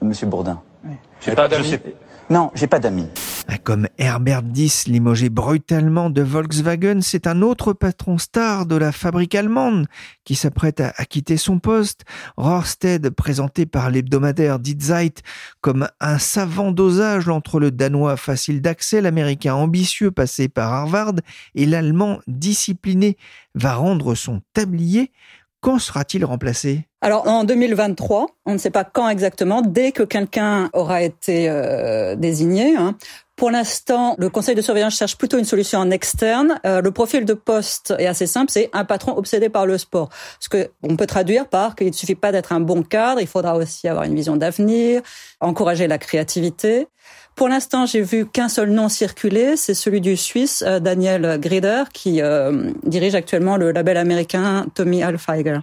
Monsieur 0.00 0.26
Bourdin. 0.26 0.62
Oui. 0.84 0.94
J'ai 1.20 1.34
pas 1.34 1.48
d'amis. 1.48 1.78
Non, 2.28 2.50
j'ai 2.54 2.66
pas 2.66 2.80
d'amis. 2.80 3.06
Ah, 3.46 3.58
comme 3.58 3.86
Herbert 3.98 4.42
Diss 4.42 4.88
limogé 4.88 5.28
brutalement 5.28 6.10
de 6.10 6.22
Volkswagen, 6.22 7.00
c'est 7.00 7.28
un 7.28 7.40
autre 7.40 7.72
patron 7.72 8.18
star 8.18 8.66
de 8.66 8.74
la 8.74 8.90
fabrique 8.90 9.36
allemande 9.36 9.86
qui 10.24 10.34
s'apprête 10.34 10.80
à, 10.80 10.90
quitter 11.04 11.36
son 11.36 11.60
poste. 11.60 12.02
Rorsted, 12.36 13.10
présenté 13.10 13.64
par 13.64 13.90
l'hebdomadaire 13.90 14.58
Die 14.58 14.76
Zeit 14.80 15.22
comme 15.60 15.86
un 16.00 16.18
savant 16.18 16.72
dosage 16.72 17.28
entre 17.28 17.60
le 17.60 17.70
danois 17.70 18.16
facile 18.16 18.60
d'accès, 18.60 19.00
l'américain 19.00 19.54
ambitieux 19.54 20.10
passé 20.10 20.48
par 20.48 20.72
Harvard 20.72 21.14
et 21.54 21.66
l'allemand 21.66 22.18
discipliné, 22.26 23.16
va 23.54 23.74
rendre 23.74 24.16
son 24.16 24.42
tablier 24.52 25.12
quand 25.66 25.80
sera-t-il 25.80 26.24
remplacé? 26.24 26.84
Alors 27.00 27.26
en 27.26 27.42
2023, 27.42 28.28
on 28.46 28.52
ne 28.52 28.58
sait 28.58 28.70
pas 28.70 28.84
quand 28.84 29.08
exactement, 29.08 29.62
dès 29.62 29.90
que 29.90 30.04
quelqu'un 30.04 30.70
aura 30.74 31.02
été 31.02 31.50
euh, 31.50 32.14
désigné. 32.14 32.76
Hein. 32.76 32.94
Pour 33.34 33.50
l'instant, 33.50 34.14
le 34.16 34.30
conseil 34.30 34.54
de 34.54 34.60
surveillance 34.60 34.96
cherche 34.96 35.18
plutôt 35.18 35.38
une 35.38 35.44
solution 35.44 35.80
en 35.80 35.90
externe. 35.90 36.60
Euh, 36.64 36.80
le 36.80 36.90
profil 36.92 37.24
de 37.24 37.34
poste 37.34 37.92
est 37.98 38.06
assez 38.06 38.28
simple, 38.28 38.52
c'est 38.52 38.70
un 38.74 38.84
patron 38.84 39.16
obsédé 39.16 39.48
par 39.48 39.66
le 39.66 39.76
sport. 39.76 40.08
Ce 40.38 40.48
que 40.48 40.70
on 40.84 40.94
peut 40.94 41.06
traduire 41.06 41.48
par 41.48 41.74
qu'il 41.74 41.88
ne 41.88 41.92
suffit 41.92 42.14
pas 42.14 42.30
d'être 42.30 42.52
un 42.52 42.60
bon 42.60 42.84
cadre, 42.84 43.20
il 43.20 43.26
faudra 43.26 43.56
aussi 43.56 43.88
avoir 43.88 44.04
une 44.04 44.14
vision 44.14 44.36
d'avenir, 44.36 45.02
encourager 45.40 45.88
la 45.88 45.98
créativité. 45.98 46.86
Pour 47.36 47.48
l'instant, 47.48 47.84
j'ai 47.84 48.00
vu 48.00 48.24
qu'un 48.24 48.48
seul 48.48 48.70
nom 48.70 48.88
circuler, 48.88 49.58
c'est 49.58 49.74
celui 49.74 50.00
du 50.00 50.16
Suisse 50.16 50.64
euh, 50.66 50.80
Daniel 50.80 51.38
Grieder, 51.38 51.84
qui 51.92 52.22
euh, 52.22 52.70
dirige 52.84 53.14
actuellement 53.14 53.58
le 53.58 53.72
label 53.72 53.98
américain 53.98 54.64
Tommy 54.74 55.02
Alfeiger. 55.02 55.58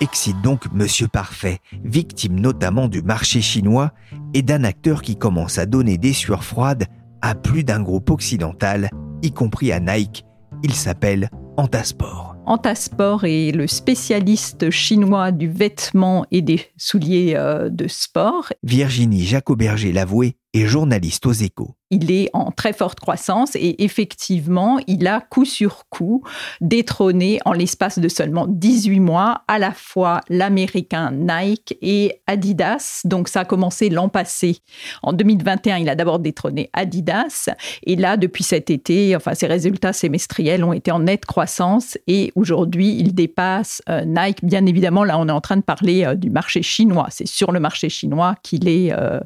excite 0.00 0.40
donc 0.42 0.64
Monsieur 0.72 1.06
Parfait, 1.08 1.60
victime 1.84 2.40
notamment 2.40 2.88
du 2.88 3.00
marché 3.00 3.40
chinois 3.40 3.92
et 4.34 4.42
d'un 4.42 4.64
acteur 4.64 5.02
qui 5.02 5.16
commence 5.16 5.56
à 5.58 5.66
donner 5.66 5.98
des 5.98 6.12
sueurs 6.12 6.42
froides 6.42 6.86
à 7.22 7.34
plus 7.34 7.64
d'un 7.64 7.82
groupe 7.82 8.10
occidental, 8.10 8.90
y 9.22 9.32
compris 9.32 9.72
à 9.72 9.80
Nike. 9.80 10.24
Il 10.62 10.74
s'appelle 10.74 11.30
Antasport. 11.56 12.36
Antasport 12.46 13.24
est 13.24 13.52
le 13.52 13.66
spécialiste 13.66 14.70
chinois 14.70 15.30
du 15.30 15.48
vêtement 15.48 16.24
et 16.30 16.42
des 16.42 16.60
souliers 16.76 17.34
euh, 17.36 17.68
de 17.68 17.86
sport. 17.86 18.52
Virginie 18.62 19.24
Jacoberger 19.24 19.92
l'avouait 19.92 20.36
et 20.52 20.66
journaliste 20.66 21.26
aux 21.26 21.32
échos. 21.32 21.76
Il 21.90 22.10
est 22.10 22.30
en 22.32 22.50
très 22.50 22.72
forte 22.72 23.00
croissance 23.00 23.56
et 23.56 23.82
effectivement, 23.84 24.78
il 24.86 25.06
a 25.06 25.20
coup 25.20 25.44
sur 25.44 25.88
coup 25.88 26.22
détrôné 26.60 27.40
en 27.44 27.52
l'espace 27.52 27.98
de 27.98 28.08
seulement 28.08 28.46
18 28.48 29.00
mois 29.00 29.42
à 29.48 29.58
la 29.58 29.72
fois 29.72 30.20
l'américain 30.28 31.10
Nike 31.12 31.76
et 31.82 32.20
Adidas. 32.26 33.02
Donc 33.04 33.28
ça 33.28 33.40
a 33.40 33.44
commencé 33.44 33.88
l'an 33.88 34.08
passé. 34.08 34.58
En 35.02 35.12
2021, 35.12 35.78
il 35.78 35.88
a 35.88 35.94
d'abord 35.94 36.18
détrôné 36.18 36.70
Adidas 36.72 37.48
et 37.84 37.96
là, 37.96 38.16
depuis 38.16 38.44
cet 38.44 38.70
été, 38.70 39.14
enfin 39.16 39.34
ses 39.34 39.46
résultats 39.46 39.92
semestriels 39.92 40.64
ont 40.64 40.72
été 40.72 40.92
en 40.92 41.00
nette 41.00 41.26
croissance 41.26 41.98
et 42.06 42.32
aujourd'hui, 42.34 42.96
il 42.98 43.14
dépasse 43.14 43.82
euh, 43.88 44.04
Nike. 44.04 44.44
Bien 44.44 44.66
évidemment, 44.66 45.04
là, 45.04 45.18
on 45.18 45.28
est 45.28 45.32
en 45.32 45.40
train 45.40 45.56
de 45.56 45.62
parler 45.62 46.04
euh, 46.04 46.14
du 46.14 46.30
marché 46.30 46.62
chinois. 46.62 47.08
C'est 47.10 47.26
sur 47.26 47.52
le 47.52 47.60
marché 47.60 47.88
chinois 47.88 48.34
qu'il 48.42 48.68
est 48.68 48.92
euh, 48.92 49.20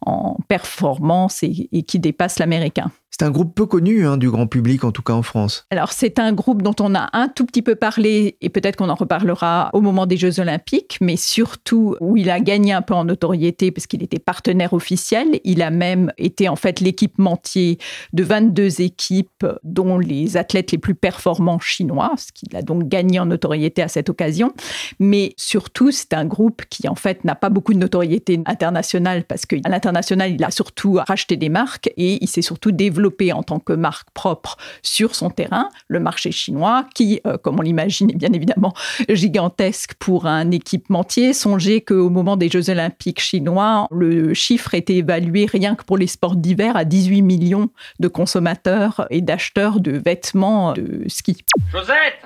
en 0.00 0.36
performance 0.48 0.66
performance 0.66 1.42
et, 1.42 1.82
qui 1.82 1.98
dépasse 2.06 2.38
l'américain. 2.38 2.90
C'est 3.18 3.24
un 3.24 3.30
groupe 3.30 3.54
peu 3.54 3.64
connu 3.64 4.06
hein, 4.06 4.18
du 4.18 4.30
grand 4.30 4.46
public, 4.46 4.84
en 4.84 4.92
tout 4.92 5.00
cas 5.00 5.14
en 5.14 5.22
France. 5.22 5.64
Alors 5.70 5.92
c'est 5.92 6.18
un 6.18 6.32
groupe 6.32 6.60
dont 6.60 6.74
on 6.80 6.94
a 6.94 7.08
un 7.14 7.28
tout 7.28 7.46
petit 7.46 7.62
peu 7.62 7.74
parlé 7.74 8.36
et 8.42 8.50
peut-être 8.50 8.76
qu'on 8.76 8.90
en 8.90 8.94
reparlera 8.94 9.70
au 9.72 9.80
moment 9.80 10.04
des 10.04 10.18
Jeux 10.18 10.38
olympiques, 10.38 10.98
mais 11.00 11.16
surtout 11.16 11.96
où 12.00 12.18
il 12.18 12.28
a 12.28 12.40
gagné 12.40 12.74
un 12.74 12.82
peu 12.82 12.92
en 12.92 13.04
notoriété 13.04 13.70
parce 13.70 13.86
qu'il 13.86 14.02
était 14.02 14.18
partenaire 14.18 14.74
officiel. 14.74 15.40
Il 15.44 15.62
a 15.62 15.70
même 15.70 16.12
été 16.18 16.48
en 16.50 16.56
fait 16.56 16.80
l'équipementier 16.80 17.78
de 18.12 18.22
22 18.22 18.82
équipes 18.82 19.46
dont 19.64 19.98
les 19.98 20.36
athlètes 20.36 20.72
les 20.72 20.78
plus 20.78 20.94
performants 20.94 21.58
chinois, 21.58 22.12
ce 22.18 22.32
qu'il 22.32 22.54
a 22.54 22.60
donc 22.60 22.86
gagné 22.86 23.18
en 23.18 23.26
notoriété 23.26 23.80
à 23.80 23.88
cette 23.88 24.10
occasion. 24.10 24.52
Mais 24.98 25.32
surtout 25.38 25.90
c'est 25.90 26.12
un 26.12 26.26
groupe 26.26 26.64
qui 26.68 26.86
en 26.86 26.96
fait 26.96 27.24
n'a 27.24 27.34
pas 27.34 27.48
beaucoup 27.48 27.72
de 27.72 27.78
notoriété 27.78 28.42
internationale 28.44 29.24
parce 29.24 29.46
qu'à 29.46 29.56
l'international 29.70 30.32
il 30.32 30.44
a 30.44 30.50
surtout 30.50 30.98
racheté 31.06 31.36
des 31.38 31.48
marques 31.48 31.90
et 31.96 32.22
il 32.22 32.28
s'est 32.28 32.42
surtout 32.42 32.72
développé 32.72 32.95
en 33.32 33.42
tant 33.42 33.58
que 33.58 33.72
marque 33.72 34.10
propre 34.10 34.56
sur 34.82 35.14
son 35.14 35.30
terrain, 35.30 35.68
le 35.88 36.00
marché 36.00 36.30
chinois, 36.32 36.86
qui, 36.94 37.20
euh, 37.26 37.36
comme 37.38 37.58
on 37.58 37.62
l'imagine, 37.62 38.10
est 38.10 38.16
bien 38.16 38.32
évidemment 38.32 38.74
gigantesque 39.08 39.94
pour 39.98 40.26
un 40.26 40.50
équipementier. 40.50 41.32
Songez 41.32 41.80
qu'au 41.80 42.10
moment 42.10 42.36
des 42.36 42.48
Jeux 42.48 42.70
olympiques 42.70 43.20
chinois, 43.20 43.86
le 43.90 44.34
chiffre 44.34 44.74
était 44.74 44.96
évalué 44.96 45.46
rien 45.46 45.74
que 45.74 45.84
pour 45.84 45.96
les 45.96 46.06
sports 46.06 46.36
d'hiver 46.36 46.76
à 46.76 46.84
18 46.84 47.22
millions 47.22 47.70
de 48.00 48.08
consommateurs 48.08 49.06
et 49.10 49.20
d'acheteurs 49.20 49.80
de 49.80 49.92
vêtements 49.92 50.72
de 50.72 51.02
ski. 51.08 51.44
Josette, 51.72 52.22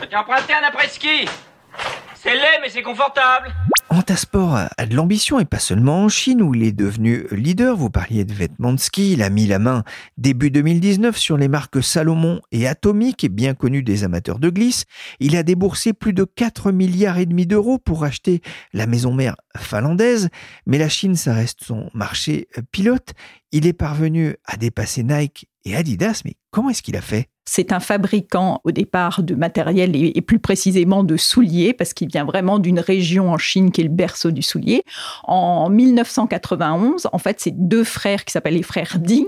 je 0.00 0.06
t'ai 0.06 0.16
emprunté 0.16 0.52
un 0.52 0.66
après-ski. 0.66 1.28
C'est 2.14 2.34
laid, 2.34 2.60
mais 2.60 2.68
c'est 2.68 2.82
confortable. 2.82 3.52
Antasport 3.92 4.56
a 4.78 4.86
de 4.86 4.96
l'ambition 4.96 5.38
et 5.38 5.44
pas 5.44 5.58
seulement 5.58 6.04
en 6.04 6.08
Chine 6.08 6.40
où 6.40 6.54
il 6.54 6.62
est 6.62 6.72
devenu 6.72 7.26
leader. 7.30 7.76
Vous 7.76 7.90
parliez 7.90 8.24
de 8.24 8.32
vêtements 8.32 8.72
de 8.72 8.80
ski. 8.80 9.12
Il 9.12 9.22
a 9.22 9.28
mis 9.28 9.46
la 9.46 9.58
main 9.58 9.84
début 10.16 10.50
2019 10.50 11.14
sur 11.14 11.36
les 11.36 11.46
marques 11.46 11.82
Salomon 11.82 12.40
et 12.52 12.66
Atomic, 12.66 13.30
bien 13.30 13.52
connues 13.52 13.82
des 13.82 14.02
amateurs 14.02 14.38
de 14.38 14.48
glisse. 14.48 14.86
Il 15.20 15.36
a 15.36 15.42
déboursé 15.42 15.92
plus 15.92 16.14
de 16.14 16.24
4 16.24 16.72
milliards 16.72 17.18
et 17.18 17.26
demi 17.26 17.46
d'euros 17.46 17.76
pour 17.76 18.04
acheter 18.04 18.40
la 18.72 18.86
maison 18.86 19.12
mère 19.12 19.36
finlandaise. 19.58 20.30
Mais 20.64 20.78
la 20.78 20.88
Chine, 20.88 21.14
ça 21.14 21.34
reste 21.34 21.62
son 21.62 21.90
marché 21.92 22.48
pilote. 22.70 23.12
Il 23.50 23.66
est 23.66 23.74
parvenu 23.74 24.36
à 24.46 24.56
dépasser 24.56 25.02
Nike 25.02 25.48
et 25.64 25.76
Adidas. 25.76 26.22
Mais 26.24 26.34
comment 26.50 26.70
est-ce 26.70 26.82
qu'il 26.82 26.96
a 26.96 27.00
fait? 27.00 27.28
C'est 27.44 27.72
un 27.72 27.80
fabricant 27.80 28.60
au 28.62 28.70
départ 28.70 29.22
de 29.22 29.34
matériel 29.34 29.96
et, 29.96 30.20
plus 30.20 30.38
précisément 30.38 31.02
de 31.02 31.16
souliers, 31.16 31.72
parce 31.72 31.92
qu'il 31.92 32.08
vient 32.08 32.24
vraiment 32.24 32.60
d'une 32.60 32.78
région 32.78 33.32
en 33.32 33.38
Chine 33.38 33.72
qui 33.72 33.80
est 33.80 33.84
le 33.84 33.90
berceau 33.90 34.30
du 34.30 34.42
soulier. 34.42 34.84
En 35.24 35.68
1991, 35.68 37.08
en 37.12 37.18
fait, 37.18 37.40
c'est 37.40 37.50
deux 37.50 37.82
frères 37.82 38.24
qui 38.24 38.32
s'appellent 38.32 38.54
les 38.54 38.62
frères 38.62 38.98
Ding, 39.00 39.26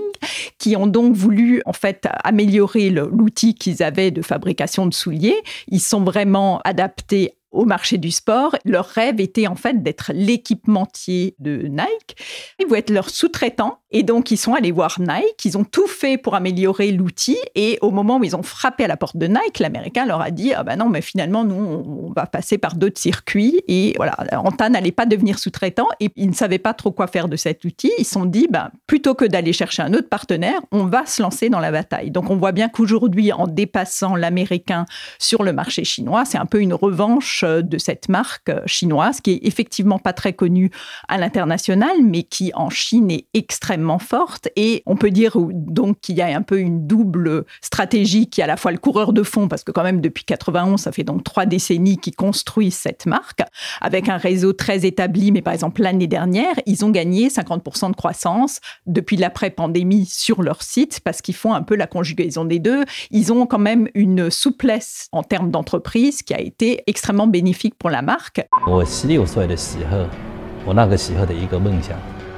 qui 0.59 0.77
ont 0.77 0.87
donc 0.87 1.13
voulu 1.13 1.61
en 1.65 1.73
fait 1.73 2.07
améliorer 2.23 2.89
l'outil 2.89 3.53
qu'ils 3.53 3.83
avaient 3.83 4.11
de 4.11 4.21
fabrication 4.21 4.85
de 4.85 4.93
souliers. 4.93 5.41
Ils 5.67 5.81
sont 5.81 6.03
vraiment 6.03 6.61
adaptés 6.63 7.33
au 7.55 7.65
marché 7.65 7.97
du 7.97 8.11
sport. 8.11 8.55
Leur 8.65 8.85
rêve 8.85 9.19
était 9.19 9.47
en 9.47 9.55
fait 9.55 9.81
d'être 9.81 10.11
l'équipementier 10.13 11.35
de 11.39 11.63
Nike. 11.67 12.17
Ils 12.59 12.67
voulaient 12.67 12.79
être 12.79 12.91
leur 12.91 13.09
sous-traitant 13.09 13.79
et 13.95 14.03
donc 14.03 14.29
ils 14.29 14.37
sont 14.37 14.53
allés 14.53 14.73
voir 14.73 14.97
Nike. 14.99 15.45
Ils 15.45 15.57
ont 15.57 15.63
tout 15.63 15.87
fait 15.87 16.17
pour 16.17 16.35
améliorer 16.35 16.91
l'outil 16.91 17.37
et 17.55 17.79
au 17.79 17.91
moment 17.91 18.17
où 18.17 18.25
ils 18.25 18.35
ont 18.35 18.43
frappé 18.43 18.83
à 18.83 18.87
la 18.87 18.97
porte 18.97 19.15
de 19.15 19.25
Nike, 19.25 19.59
l'américain 19.59 20.05
leur 20.05 20.19
a 20.19 20.31
dit 20.31 20.53
ah 20.53 20.63
ben 20.63 20.75
non 20.75 20.89
mais 20.89 21.01
finalement 21.01 21.45
nous 21.45 21.55
on 21.55 22.11
va 22.13 22.25
passer 22.25 22.57
par 22.57 22.75
d'autres 22.75 22.99
circuits 22.99 23.61
et 23.69 23.93
voilà 23.95 24.17
Anta 24.33 24.67
n'allait 24.67 24.91
pas 24.91 25.05
devenir 25.05 25.39
sous-traitant 25.39 25.87
et 26.01 26.09
ils 26.17 26.27
ne 26.27 26.33
savaient 26.33 26.59
pas 26.59 26.73
trop 26.73 26.91
quoi 26.91 27.07
faire 27.07 27.29
de 27.29 27.37
cet 27.37 27.63
outil. 27.63 27.89
Ils 27.97 28.03
se 28.03 28.11
sont 28.11 28.25
dit 28.25 28.49
ben 28.51 28.69
plutôt 28.85 29.15
que 29.15 29.23
d'aller 29.23 29.53
chercher 29.53 29.81
un 29.81 29.93
autre 29.93 30.09
partenaire, 30.09 30.59
on 30.73 30.83
va 30.87 31.05
se 31.05 31.21
lancer 31.21 31.47
dans 31.49 31.61
la 31.61 31.71
bataille. 31.71 32.11
Donc 32.11 32.29
on 32.29 32.35
voit 32.35 32.51
bien 32.51 32.67
qu'aujourd'hui 32.67 33.31
en 33.31 33.47
dépassant 33.47 34.17
l'américain 34.17 34.85
sur 35.19 35.41
le 35.41 35.53
marché 35.53 35.85
chinois, 35.85 36.25
c'est 36.25 36.37
un 36.37 36.45
peu 36.45 36.59
une 36.59 36.73
revanche 36.73 37.45
euh, 37.45 37.61
de 37.61 37.77
cette 37.77 38.09
marque 38.09 38.49
euh, 38.49 38.59
chinoise 38.65 39.21
qui 39.21 39.31
est 39.31 39.47
effectivement 39.47 39.99
pas 39.99 40.11
très 40.11 40.33
connue 40.33 40.69
à 41.07 41.17
l'international, 41.17 41.95
mais 42.03 42.23
qui 42.23 42.51
en 42.55 42.69
Chine 42.69 43.09
est 43.09 43.27
extrêmement 43.33 43.84
forte. 43.99 44.49
Et 44.55 44.83
on 44.85 44.95
peut 44.95 45.11
dire 45.11 45.37
donc 45.37 45.99
qu'il 46.01 46.17
y 46.17 46.21
a 46.21 46.27
un 46.27 46.41
peu 46.41 46.59
une 46.59 46.87
double 46.87 47.45
stratégie 47.61 48.29
qui 48.29 48.41
est 48.41 48.43
à 48.43 48.47
la 48.47 48.57
fois 48.57 48.71
le 48.71 48.77
coureur 48.77 49.13
de 49.13 49.23
fond, 49.23 49.47
parce 49.47 49.63
que 49.63 49.71
quand 49.71 49.83
même 49.83 50.01
depuis 50.01 50.23
91, 50.23 50.81
ça 50.81 50.91
fait 50.91 51.03
donc 51.03 51.23
trois 51.23 51.45
décennies 51.45 51.97
qu'ils 51.97 52.15
construisent 52.15 52.75
cette 52.75 53.05
marque, 53.05 53.41
avec 53.81 54.09
un 54.09 54.17
réseau 54.17 54.53
très 54.53 54.85
établi. 54.85 55.31
Mais 55.31 55.41
par 55.41 55.53
exemple, 55.53 55.81
l'année 55.81 56.07
dernière, 56.07 56.55
ils 56.65 56.83
ont 56.85 56.89
gagné 56.89 57.29
50% 57.29 57.91
de 57.91 57.95
croissance 57.95 58.59
depuis 58.85 59.17
l'après-pandémie 59.17 60.05
sur 60.05 60.41
leur 60.41 60.61
site, 60.61 60.99
parce 61.03 61.21
qu'ils 61.21 61.35
font 61.35 61.53
un 61.53 61.63
peu 61.63 61.75
la 61.75 61.87
conjugaison 61.87 62.45
des 62.45 62.59
deux. 62.59 62.83
Ils 63.11 63.31
ont 63.31 63.45
quand 63.45 63.59
même 63.59 63.87
une 63.93 64.29
souplesse 64.29 65.07
en 65.11 65.23
termes 65.23 65.51
d'entreprise 65.51 66.21
qui 66.21 66.33
a 66.33 66.39
été 66.39 66.83
extrêmement 66.87 67.27
bénéfique 67.27 67.75
pour 67.75 67.89
la 67.89 68.01
marque. 68.01 68.45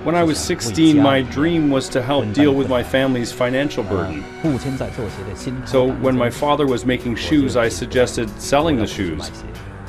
When 0.08 0.16
I 0.16 0.24
was 0.24 0.40
16, 0.40 0.96
my 1.02 1.22
dream 1.22 1.70
was 1.70 1.90
to 1.90 2.02
help 2.02 2.32
deal 2.32 2.54
with 2.56 2.70
my 2.70 2.82
family's 2.82 3.34
financial 3.34 3.84
burden. 3.84 4.24
So, 5.68 5.92
when 5.92 6.16
my 6.18 6.30
father 6.30 6.66
was 6.66 6.86
making 6.86 7.18
shoes, 7.18 7.58
I 7.58 7.68
suggested 7.68 8.30
selling 8.40 8.78
the 8.78 8.88
shoes. 8.88 9.30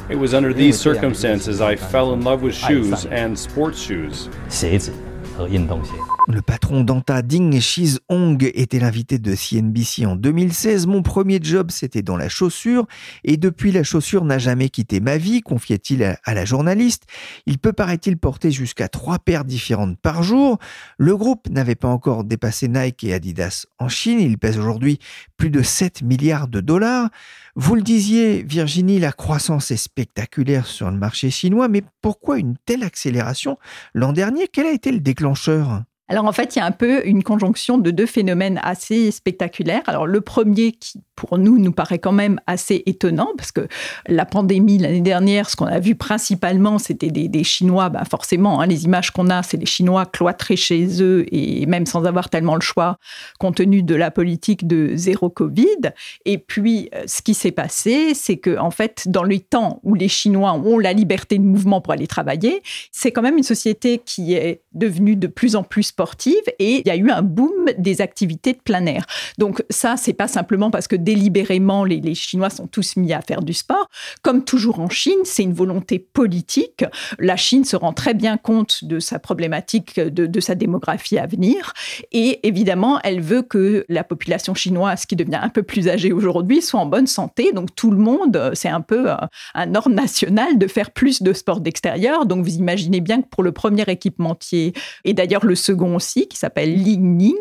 It 0.08 0.16
was 0.16 0.34
under 0.34 0.52
these 0.52 0.76
circumstances 0.76 1.60
I 1.60 1.76
fell 1.76 2.14
in 2.14 2.22
love 2.22 2.42
with 2.42 2.56
shoes 2.56 3.06
and 3.06 3.38
sports 3.38 3.80
shoes. 3.80 4.28
Le 5.40 6.42
patron 6.42 6.82
d'Anta, 6.82 7.22
Ding 7.22 7.60
Shiz-hong, 7.60 8.50
était 8.54 8.80
l'invité 8.80 9.20
de 9.20 9.36
CNBC 9.36 10.04
en 10.04 10.16
2016. 10.16 10.88
Mon 10.88 11.02
premier 11.02 11.38
job, 11.40 11.70
c'était 11.70 12.02
dans 12.02 12.16
la 12.16 12.28
chaussure. 12.28 12.86
Et 13.22 13.36
depuis, 13.36 13.70
la 13.70 13.84
chaussure 13.84 14.24
n'a 14.24 14.38
jamais 14.38 14.68
quitté 14.68 14.98
ma 14.98 15.16
vie, 15.16 15.40
confiait-il 15.42 16.02
à 16.02 16.34
la 16.34 16.44
journaliste. 16.44 17.04
Il 17.46 17.58
peut, 17.58 17.72
paraît-il, 17.72 18.16
porter 18.18 18.50
jusqu'à 18.50 18.88
trois 18.88 19.20
paires 19.20 19.44
différentes 19.44 19.96
par 20.00 20.24
jour. 20.24 20.58
Le 20.98 21.16
groupe 21.16 21.48
n'avait 21.48 21.76
pas 21.76 21.88
encore 21.88 22.24
dépassé 22.24 22.66
Nike 22.66 23.04
et 23.04 23.14
Adidas 23.14 23.66
en 23.78 23.88
Chine. 23.88 24.18
Il 24.18 24.38
pèse 24.38 24.58
aujourd'hui 24.58 24.98
plus 25.36 25.50
de 25.50 25.62
7 25.62 26.02
milliards 26.02 26.48
de 26.48 26.60
dollars. 26.60 27.10
Vous 27.60 27.74
le 27.74 27.82
disiez, 27.82 28.44
Virginie, 28.44 29.00
la 29.00 29.10
croissance 29.10 29.72
est 29.72 29.76
spectaculaire 29.76 30.68
sur 30.68 30.88
le 30.92 30.96
marché 30.96 31.28
chinois, 31.28 31.66
mais 31.66 31.82
pourquoi 32.02 32.38
une 32.38 32.56
telle 32.56 32.84
accélération 32.84 33.58
l'an 33.94 34.12
dernier? 34.12 34.46
Quel 34.46 34.66
a 34.66 34.70
été 34.70 34.92
le 34.92 35.00
déclencheur? 35.00 35.82
Alors 36.08 36.24
en 36.24 36.32
fait, 36.32 36.56
il 36.56 36.58
y 36.58 36.62
a 36.62 36.64
un 36.64 36.72
peu 36.72 37.06
une 37.06 37.22
conjonction 37.22 37.76
de 37.78 37.90
deux 37.90 38.06
phénomènes 38.06 38.60
assez 38.62 39.10
spectaculaires. 39.10 39.82
Alors 39.86 40.06
le 40.06 40.20
premier 40.20 40.72
qui 40.72 41.02
pour 41.18 41.36
nous 41.36 41.58
nous 41.58 41.72
paraît 41.72 41.98
quand 41.98 42.12
même 42.12 42.40
assez 42.46 42.84
étonnant 42.86 43.30
parce 43.36 43.50
que 43.50 43.66
la 44.06 44.24
pandémie 44.24 44.78
l'année 44.78 45.00
dernière, 45.00 45.50
ce 45.50 45.56
qu'on 45.56 45.66
a 45.66 45.80
vu 45.80 45.96
principalement, 45.96 46.78
c'était 46.78 47.10
des, 47.10 47.44
Chinois, 47.44 47.88
ben 47.88 48.04
forcément, 48.04 48.60
hein, 48.60 48.66
les 48.66 48.84
images 48.84 49.10
qu'on 49.10 49.28
a, 49.28 49.42
c'est 49.42 49.56
les 49.56 49.66
Chinois 49.66 50.06
cloîtrés 50.06 50.56
chez 50.56 51.02
eux 51.02 51.26
et 51.32 51.66
même 51.66 51.86
sans 51.86 52.04
avoir 52.04 52.30
tellement 52.30 52.54
le 52.54 52.60
choix 52.60 52.98
compte 53.40 53.56
tenu 53.56 53.82
de 53.82 53.96
la 53.96 54.12
politique 54.12 54.66
de 54.66 54.92
zéro 54.94 55.28
Covid. 55.28 55.92
Et 56.24 56.38
puis 56.38 56.88
euh, 56.94 57.02
ce 57.06 57.20
qui 57.20 57.34
s'est 57.34 57.50
passé, 57.50 58.14
c'est 58.14 58.36
que 58.36 58.56
en 58.56 58.70
fait, 58.70 59.08
dans 59.08 59.24
les 59.24 59.40
temps 59.40 59.80
où 59.82 59.94
les 59.94 60.08
Chinois 60.08 60.52
ont 60.52 60.78
la 60.78 60.92
liberté 60.92 61.38
de 61.38 61.44
mouvement 61.44 61.80
pour 61.80 61.92
aller 61.92 62.06
travailler, 62.06 62.62
c'est 62.92 63.10
quand 63.10 63.22
même 63.22 63.36
une 63.36 63.42
société 63.42 64.00
qui 64.04 64.34
est 64.34 64.62
devenue 64.72 65.16
de 65.16 65.26
plus 65.26 65.56
en 65.56 65.64
plus 65.64 65.90
et 66.58 66.80
il 66.80 66.86
y 66.86 66.90
a 66.90 66.96
eu 66.96 67.10
un 67.10 67.22
boom 67.22 67.66
des 67.76 68.00
activités 68.00 68.52
de 68.52 68.58
plein 68.58 68.84
air. 68.86 69.04
Donc 69.38 69.64
ça, 69.70 69.96
c'est 69.96 70.12
pas 70.12 70.28
simplement 70.28 70.70
parce 70.70 70.88
que 70.88 70.96
délibérément 70.96 71.84
les, 71.84 72.14
Chinois 72.14 72.50
sont 72.50 72.66
tous 72.66 72.96
mis 72.96 73.12
à 73.12 73.20
faire 73.20 73.42
du 73.42 73.52
sport. 73.52 73.88
Comme 74.22 74.44
toujours 74.44 74.80
en 74.80 74.88
Chine, 74.88 75.18
c'est 75.24 75.42
une 75.42 75.52
volonté 75.52 75.98
politique. 75.98 76.84
La 77.18 77.36
Chine 77.36 77.64
se 77.64 77.76
rend 77.76 77.92
très 77.92 78.14
bien 78.14 78.36
compte 78.36 78.84
de 78.84 78.98
sa 78.98 79.18
problématique, 79.18 80.00
de, 80.00 80.40
sa 80.40 80.54
démographie 80.54 81.18
à 81.18 81.26
venir. 81.26 81.72
Et 82.12 82.46
évidemment, 82.46 83.00
elle 83.02 83.20
veut 83.20 83.42
que 83.42 83.84
la 83.88 84.04
population 84.04 84.54
chinoise, 84.54 85.06
qui 85.06 85.16
devient 85.16 85.40
un 85.40 85.48
peu 85.48 85.62
plus 85.62 85.88
âgée 85.88 86.12
aujourd'hui, 86.12 86.62
soit 86.62 86.80
en 86.80 86.86
bonne 86.86 87.06
santé. 87.06 87.52
Donc 87.52 87.74
tout 87.74 87.90
le 87.90 87.98
monde, 87.98 88.52
c'est 88.54 88.68
un 88.68 88.80
peu 88.80 89.10
euh, 89.10 89.16
un 89.54 89.74
ordre 89.74 89.90
national 89.90 90.58
de 90.58 90.66
faire 90.66 90.90
plus 90.90 91.22
de 91.22 91.32
sport 91.32 91.60
d'extérieur. 91.60 92.26
Donc 92.26 92.44
vous 92.44 92.56
imaginez 92.56 93.00
bien 93.00 93.22
que 93.22 93.28
pour 93.28 93.42
le 93.42 93.52
premier 93.52 93.84
équipementier, 93.88 94.72
et 95.04 95.14
d'ailleurs 95.14 95.44
le 95.44 95.54
second 95.54 95.87
aussi, 95.94 96.28
qui 96.28 96.36
s'appelle 96.36 96.74
Ling 96.74 97.16
Ning, 97.16 97.34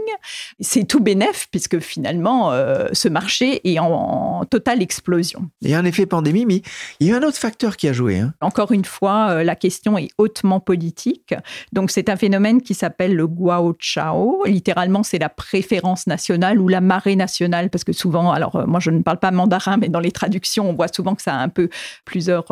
c'est 0.60 0.86
tout 0.86 1.00
bénef, 1.00 1.48
puisque 1.51 1.80
finalement, 1.80 2.51
euh, 2.51 2.88
ce 2.94 3.08
marché 3.08 3.62
est 3.70 3.80
en, 3.80 4.44
totale 4.50 4.82
explosion. 4.82 5.50
Il 5.62 5.70
y 5.70 5.74
a 5.74 5.80
un 5.80 5.86
effet 5.86 6.06
pandémie, 6.06 6.46
mais 6.46 6.62
il 7.00 7.08
y 7.08 7.12
a 7.12 7.18
un 7.18 7.24
autre 7.24 7.38
facteur 7.38 7.77
qui 7.77 7.88
a 7.88 7.94
joué. 7.94 8.20
Hein. 8.20 8.34
Encore 8.42 8.72
une 8.72 8.86
fois, 8.86 9.30
euh, 9.30 9.44
la 9.44 9.56
question 9.56 9.98
est 9.98 10.10
hautement 10.18 10.60
politique. 10.60 11.34
Donc 11.74 11.92
c'est 11.92 12.10
un 12.10 12.16
phénomène 12.16 12.62
qui 12.62 12.74
s'appelle 12.74 13.16
le 13.16 13.27
Guao 13.27 13.75
Chao. 13.80 14.44
Littéralement, 14.46 15.04
c'est 15.04 15.20
la 15.20 15.30
préférence 15.30 16.08
nationale 16.08 16.60
ou 16.60 16.68
la 16.68 16.82
marée 16.82 17.16
nationale, 17.16 17.70
parce 17.70 17.84
que 17.84 17.94
souvent, 17.94 18.32
alors 18.32 18.56
euh, 18.56 18.66
moi 18.66 18.80
je 18.80 18.92
ne 18.92 19.01
parle 19.01 19.20
pas 19.20 19.32
mandarin, 19.32 19.77
mais 19.77 19.89
dans 19.89 20.00
les 20.00 20.12
traductions, 20.12 20.70
on 20.70 20.74
voit 20.74 20.88
souvent 20.88 21.16
que 21.16 21.22
ça 21.22 21.36
a 21.36 21.39
un 21.39 21.50
peu 21.50 21.70
plusieurs 22.06 22.46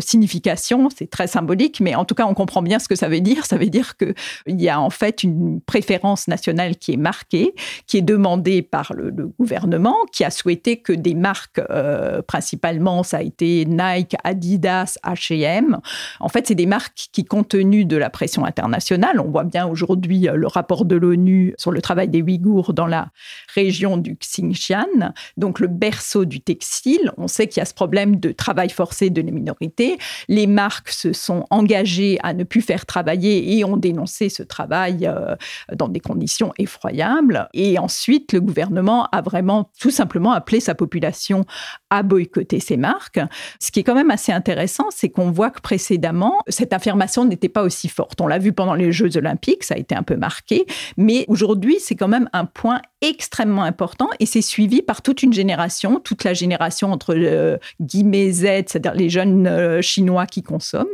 significations. 0.00 0.88
C'est 0.96 1.10
très 1.10 1.26
symbolique, 1.26 1.80
mais 1.80 1.94
en 1.94 2.04
tout 2.04 2.14
cas, 2.14 2.26
on 2.26 2.34
comprend 2.34 2.62
bien 2.62 2.78
ce 2.78 2.88
que 2.88 2.94
ça 2.94 3.08
veut 3.08 3.20
dire. 3.20 3.46
Ça 3.46 3.56
veut 3.56 3.70
dire 3.70 3.96
qu'il 3.96 4.60
y 4.60 4.68
a 4.68 4.80
en 4.80 4.90
fait 4.90 5.22
une 5.22 5.37
préférence 5.66 6.28
nationale 6.28 6.76
qui 6.76 6.92
est 6.92 6.96
marquée, 6.96 7.54
qui 7.86 7.98
est 7.98 8.02
demandée 8.02 8.62
par 8.62 8.92
le, 8.94 9.10
gouvernement, 9.38 9.96
qui 10.12 10.24
a 10.24 10.30
souhaité 10.30 10.78
que 10.78 10.92
des 10.92 11.14
marques, 11.14 11.60
euh, 11.70 12.22
principalement, 12.22 13.02
ça 13.02 13.18
a 13.18 13.22
été 13.22 13.64
Nike, 13.66 14.16
Adidas, 14.24 14.98
H&M. 15.04 15.78
En 16.20 16.28
fait, 16.28 16.46
c'est 16.46 16.54
des 16.54 16.66
marques 16.66 17.08
qui, 17.12 17.24
compte 17.24 17.48
tenu 17.48 17.84
de 17.84 17.96
la 17.96 18.10
pression 18.10 18.44
internationale, 18.44 19.20
on 19.20 19.30
voit 19.30 19.44
bien 19.44 19.66
aujourd'hui 19.66 20.28
euh, 20.28 20.34
le 20.34 20.46
rapport 20.46 20.84
de 20.84 20.96
l'ONU 20.96 21.54
sur 21.58 21.70
le 21.70 21.82
travail 21.82 22.08
des 22.08 22.22
Ouïghours 22.22 22.72
dans 22.72 22.86
la 22.86 23.08
région 23.54 23.96
du 23.96 24.16
Xinjiang, 24.16 25.12
donc 25.36 25.60
le 25.60 25.66
berceau 25.66 26.24
du 26.24 26.40
textile. 26.40 27.12
On 27.16 27.28
sait 27.28 27.46
qu'il 27.48 27.60
y 27.60 27.62
a 27.62 27.66
ce 27.66 27.74
problème 27.74 28.16
de 28.16 28.32
travail 28.32 28.70
forcé 28.70 29.10
de 29.10 29.20
les 29.20 29.30
minorités. 29.30 29.98
Les 30.28 30.46
marques 30.46 30.90
se 30.90 31.12
sont 31.12 31.44
engagées 31.50 32.18
à 32.22 32.34
ne 32.34 32.44
plus 32.44 32.62
faire 32.62 32.86
travailler 32.86 33.56
et 33.56 33.64
ont 33.64 33.76
dénoncé 33.76 34.28
ce 34.28 34.42
travail 34.42 35.06
euh, 35.06 35.27
dans 35.74 35.88
des 35.88 36.00
conditions 36.00 36.52
effroyables. 36.58 37.48
Et 37.54 37.78
ensuite, 37.78 38.32
le 38.32 38.40
gouvernement 38.40 39.08
a 39.12 39.20
vraiment 39.20 39.70
tout 39.80 39.90
simplement 39.90 40.32
appelé 40.32 40.60
sa 40.60 40.74
population 40.74 41.44
à 41.90 42.02
boycotter 42.02 42.60
ces 42.60 42.76
marques. 42.76 43.20
Ce 43.60 43.70
qui 43.70 43.80
est 43.80 43.82
quand 43.84 43.94
même 43.94 44.10
assez 44.10 44.32
intéressant, 44.32 44.86
c'est 44.90 45.08
qu'on 45.08 45.30
voit 45.30 45.50
que 45.50 45.60
précédemment, 45.60 46.38
cette 46.48 46.72
affirmation 46.72 47.24
n'était 47.24 47.48
pas 47.48 47.62
aussi 47.62 47.88
forte. 47.88 48.20
On 48.20 48.26
l'a 48.26 48.38
vu 48.38 48.52
pendant 48.52 48.74
les 48.74 48.92
Jeux 48.92 49.16
olympiques, 49.16 49.64
ça 49.64 49.74
a 49.74 49.78
été 49.78 49.94
un 49.94 50.02
peu 50.02 50.16
marqué, 50.16 50.66
mais 50.96 51.24
aujourd'hui, 51.28 51.78
c'est 51.80 51.94
quand 51.94 52.08
même 52.08 52.28
un 52.32 52.44
point 52.44 52.80
extrêmement 53.00 53.62
important 53.62 54.08
et 54.18 54.26
c'est 54.26 54.42
suivi 54.42 54.82
par 54.82 55.02
toute 55.02 55.22
une 55.22 55.32
génération, 55.32 56.00
toute 56.00 56.24
la 56.24 56.34
génération 56.34 56.90
entre 56.92 57.14
euh, 57.16 57.56
guillemets 57.80 58.32
Z, 58.32 58.42
c'est-à-dire 58.66 58.94
les 58.94 59.08
jeunes 59.08 59.46
euh, 59.46 59.80
chinois 59.82 60.26
qui 60.26 60.42
consomment. 60.42 60.86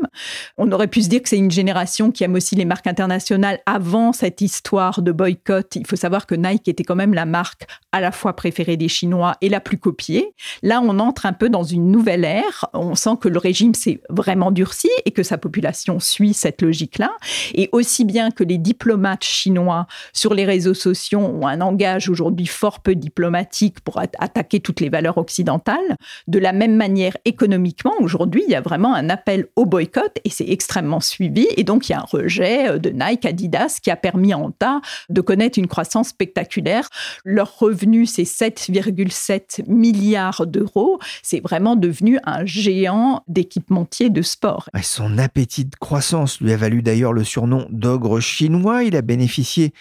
On 0.59 0.71
aurait 0.73 0.89
pu 0.89 1.03
se 1.03 1.09
dire 1.09 1.23
que 1.23 1.29
c'est 1.29 1.39
une 1.39 1.51
génération 1.51 2.11
qui 2.11 2.25
aime 2.25 2.35
aussi 2.35 2.55
les 2.57 2.65
marques 2.65 2.87
internationales 2.87 3.61
avant 3.67 4.13
histoire 4.41 5.03
de 5.03 5.13
boycott. 5.13 5.77
Il 5.77 5.87
faut 5.87 5.97
savoir 5.97 6.27
que 6.27 6.35
Nike 6.35 6.69
était 6.69 6.85
quand 6.85 6.97
même 6.97 7.15
la 7.15 7.27
marque 7.27 7.67
à 7.93 8.01
la 8.01 8.13
fois 8.13 8.35
préférée 8.35 8.77
des 8.77 8.89
Chinois 8.89 9.37
et 9.41 9.49
la 9.49 9.61
plus 9.61 9.79
copiée. 9.79 10.35
Là, 10.63 10.81
on 10.83 10.99
entre 10.99 11.27
un 11.27 11.33
peu 11.33 11.49
dans 11.49 11.63
une 11.63 11.91
nouvelle 11.91 12.25
ère. 12.25 12.67
On 12.73 12.95
sent 12.95 13.17
que 13.21 13.29
le 13.29 13.39
régime 13.39 13.75
s'est 13.75 14.01
vraiment 14.09 14.51
durci 14.51 14.89
et 15.05 15.11
que 15.11 15.23
sa 15.23 15.39
population 15.39 16.01
suit 16.01 16.35
cette 16.35 16.63
logique-là. 16.63 17.11
Et 17.55 17.69
aussi 17.73 18.05
bien 18.05 18.31
que 18.31 18.45
les 18.45 18.59
diplomates 18.59 19.25
chinois 19.25 19.87
sur 20.13 20.35
les 20.35 20.45
réseaux 20.45 20.75
sociaux 20.75 21.21
ont 21.21 21.47
un 21.47 21.57
langage 21.57 22.09
aujourd'hui 22.09 22.47
fort 22.47 22.81
peu 22.81 22.95
diplomatique 22.95 23.81
pour 23.81 23.99
attaquer 23.99 24.61
toutes 24.61 24.81
les 24.81 24.89
valeurs 24.89 25.19
occidentales, 25.19 25.97
de 26.27 26.39
la 26.39 26.53
même 26.53 26.77
manière 26.77 27.17
économiquement, 27.25 27.93
aujourd'hui, 28.01 28.43
il 28.47 28.51
y 28.51 28.55
a 28.55 28.61
vraiment 28.61 28.95
un 28.95 29.11
appel 29.11 29.47
au 29.57 29.67
boycott 29.67 30.19
et 30.25 30.31
c'est 30.31 30.49
extrêmement 30.49 31.01
suivi. 31.01 31.47
Et 31.57 31.65
donc, 31.65 31.89
il 31.89 31.93
y 31.93 31.95
a 31.95 32.01
un 32.01 32.07
rejet 32.11 32.69
euh, 32.69 32.79
de 32.79 32.91
Nike, 32.91 33.27
Adidas 33.27 33.79
qui 33.83 33.91
a 33.91 33.97
permis 33.97 34.14
en 34.35 34.51
tas 34.51 34.81
de 35.09 35.21
connaître 35.21 35.59
une 35.59 35.67
croissance 35.67 36.09
spectaculaire. 36.09 36.89
Leur 37.25 37.59
revenu, 37.59 38.07
c'est 38.07 38.23
7,7 38.23 39.69
milliards 39.69 40.47
d'euros. 40.47 40.99
C'est 41.23 41.41
vraiment 41.41 41.77
devenu 41.77 42.19
un 42.25 42.45
géant 42.45 43.23
d'équipementier 43.29 44.11
de 44.11 44.23
sport. 44.23 44.69
Son 44.83 45.19
appétit 45.19 45.65
de 45.65 45.75
croissance 45.77 46.41
lui 46.41 46.53
a 46.53 46.57
valu 46.57 46.83
d'ailleurs 46.83 47.13
le 47.13 47.25
surnom 47.25 47.67
d'ogre 47.71 48.21
chinois. 48.21 48.85
Il 48.85 48.97
a 48.97 49.03
bénéficié 49.03 49.73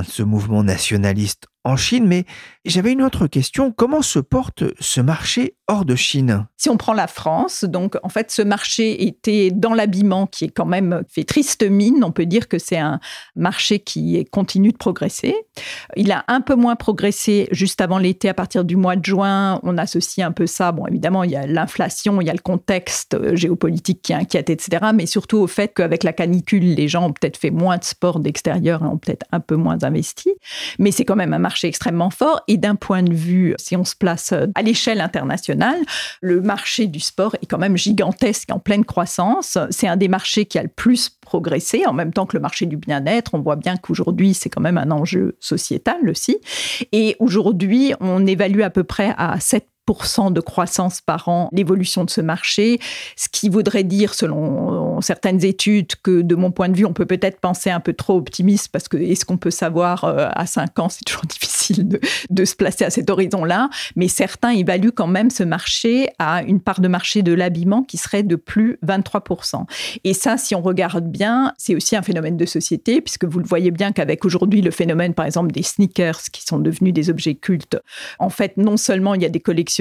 de 0.00 0.06
ce 0.06 0.22
mouvement 0.22 0.64
nationaliste 0.64 1.46
en 1.64 1.76
Chine, 1.76 2.06
mais 2.08 2.24
j'avais 2.64 2.90
une 2.90 3.02
autre 3.02 3.28
question. 3.28 3.70
Comment 3.70 4.02
se 4.02 4.18
porte 4.18 4.64
ce 4.80 5.00
marché 5.00 5.54
hors 5.68 5.84
de 5.84 5.94
Chine? 5.94 6.46
Si 6.56 6.68
on 6.68 6.76
prend 6.76 6.92
la 6.92 7.06
France, 7.06 7.64
donc 7.64 7.96
en 8.02 8.08
fait 8.08 8.32
ce 8.32 8.42
marché 8.42 9.06
était 9.06 9.52
dans 9.52 9.72
l'habillement 9.72 10.26
qui 10.26 10.46
est 10.46 10.48
quand 10.48 10.66
même 10.66 11.04
fait 11.08 11.22
triste 11.22 11.62
mine. 11.62 12.02
On 12.02 12.10
peut 12.10 12.26
dire 12.26 12.48
que 12.48 12.58
c'est 12.58 12.78
un 12.78 12.98
marché 13.36 13.78
qui 13.78 14.24
continue 14.32 14.72
de 14.72 14.76
progresser. 14.76 15.36
Il 15.94 16.10
a 16.10 16.24
un 16.26 16.40
peu 16.40 16.56
moins 16.56 16.74
progressé 16.74 17.46
juste 17.52 17.80
avant 17.80 17.98
l'été 17.98 18.28
à 18.28 18.34
partir 18.34 18.64
du 18.64 18.74
mois 18.74 18.96
de 18.96 19.04
juin. 19.04 19.60
On 19.62 19.78
associe 19.78 20.26
un 20.26 20.32
peu 20.32 20.46
ça. 20.46 20.72
Bon, 20.72 20.86
évidemment, 20.86 21.22
il 21.22 21.30
y 21.30 21.36
a 21.36 21.46
l'inflation, 21.46 22.20
il 22.20 22.26
y 22.26 22.30
a 22.30 22.34
le 22.34 22.40
contexte 22.40 23.36
géopolitique 23.36 24.02
qui 24.02 24.14
inquiète, 24.14 24.50
etc. 24.50 24.86
Mais 24.92 25.06
surtout 25.06 25.38
au 25.38 25.46
fait 25.46 25.68
qu'avec 25.68 26.02
la 26.02 26.12
canicule, 26.12 26.74
les 26.74 26.88
gens 26.88 27.06
ont 27.06 27.12
peut-être 27.12 27.36
fait 27.36 27.52
moins 27.52 27.78
de 27.78 27.84
sport 27.84 28.18
d'extérieur 28.18 28.82
ont 28.82 28.98
peut-être 28.98 29.26
un 29.30 29.40
peu 29.40 29.54
moins 29.54 29.81
investi. 29.84 30.30
Mais 30.78 30.90
c'est 30.90 31.04
quand 31.04 31.16
même 31.16 31.32
un 31.32 31.38
marché 31.38 31.52
marché 31.52 31.68
extrêmement 31.68 32.08
fort. 32.08 32.40
Et 32.48 32.56
d'un 32.56 32.76
point 32.76 33.02
de 33.02 33.12
vue, 33.12 33.54
si 33.58 33.76
on 33.76 33.84
se 33.84 33.94
place 33.94 34.32
euh, 34.32 34.46
à 34.54 34.62
l'échelle 34.62 35.02
internationale, 35.02 35.78
le 36.22 36.40
marché 36.40 36.86
du 36.86 36.98
sport 36.98 37.36
est 37.42 37.46
quand 37.46 37.58
même 37.58 37.76
gigantesque, 37.76 38.50
en 38.50 38.58
pleine 38.58 38.86
croissance. 38.86 39.58
C'est 39.70 39.86
un 39.86 39.98
des 39.98 40.08
marchés 40.08 40.46
qui 40.46 40.58
a 40.58 40.62
le 40.62 40.68
plus 40.68 41.10
progressé, 41.10 41.84
en 41.86 41.92
même 41.92 42.12
temps 42.12 42.24
que 42.24 42.36
le 42.36 42.40
marché 42.40 42.64
du 42.64 42.78
bien-être. 42.78 43.34
On 43.34 43.40
voit 43.40 43.56
bien 43.56 43.76
qu'aujourd'hui, 43.76 44.32
c'est 44.32 44.48
quand 44.48 44.62
même 44.62 44.78
un 44.78 44.90
enjeu 44.90 45.36
sociétal 45.40 46.08
aussi. 46.08 46.38
Et 46.92 47.16
aujourd'hui, 47.18 47.92
on 48.00 48.26
évalue 48.26 48.62
à 48.62 48.70
peu 48.70 48.84
près 48.84 49.14
à 49.18 49.38
7 49.38 49.66
de 50.30 50.40
croissance 50.40 51.00
par 51.00 51.28
an 51.28 51.48
l'évolution 51.52 52.04
de 52.04 52.10
ce 52.10 52.20
marché, 52.20 52.78
ce 53.16 53.28
qui 53.28 53.48
voudrait 53.48 53.84
dire, 53.84 54.14
selon 54.14 55.00
certaines 55.00 55.44
études, 55.44 55.92
que 56.02 56.22
de 56.22 56.34
mon 56.34 56.50
point 56.50 56.68
de 56.68 56.76
vue, 56.76 56.86
on 56.86 56.92
peut 56.92 57.06
peut-être 57.06 57.40
penser 57.40 57.70
un 57.70 57.80
peu 57.80 57.92
trop 57.92 58.16
optimiste 58.16 58.68
parce 58.72 58.88
que 58.88 58.96
est-ce 58.96 59.24
qu'on 59.24 59.36
peut 59.36 59.50
savoir 59.50 60.04
euh, 60.04 60.28
à 60.32 60.46
5 60.46 60.78
ans, 60.78 60.88
c'est 60.88 61.04
toujours 61.04 61.24
difficile 61.28 61.88
de, 61.88 62.00
de, 62.30 62.44
se 62.44 62.54
placer 62.54 62.84
à 62.84 62.90
cet 62.90 63.10
horizon-là, 63.10 63.68
mais 63.96 64.08
certains 64.08 64.50
évaluent 64.50 64.92
quand 64.92 65.06
même 65.06 65.30
ce 65.30 65.42
marché 65.42 66.08
à 66.18 66.42
une 66.42 66.60
part 66.60 66.80
de 66.80 66.88
marché 66.88 67.22
de 67.22 67.32
l'habillement 67.32 67.82
qui 67.82 67.96
serait 67.96 68.22
de 68.22 68.36
plus 68.36 68.78
23%. 68.86 69.64
Et 70.04 70.14
ça, 70.14 70.36
si 70.36 70.54
on 70.54 70.62
regarde 70.62 71.06
bien, 71.06 71.52
c'est 71.58 71.74
aussi 71.74 71.96
un 71.96 72.02
phénomène 72.02 72.36
de 72.36 72.46
société, 72.46 73.00
puisque 73.00 73.24
vous 73.24 73.38
le 73.38 73.46
voyez 73.46 73.70
bien 73.70 73.92
qu'avec 73.92 74.24
aujourd'hui 74.24 74.62
le 74.62 74.70
phénomène, 74.70 75.14
par 75.14 75.26
exemple, 75.26 75.52
des 75.52 75.62
sneakers 75.62 76.22
qui 76.32 76.42
sont 76.42 76.58
devenus 76.58 76.94
des 76.94 77.10
objets 77.10 77.34
cultes, 77.34 77.78
en 78.18 78.30
fait, 78.30 78.56
non 78.56 78.76
seulement 78.76 79.14
il 79.14 79.22
y 79.22 79.26
a 79.26 79.28
des 79.28 79.40
collections 79.40 79.71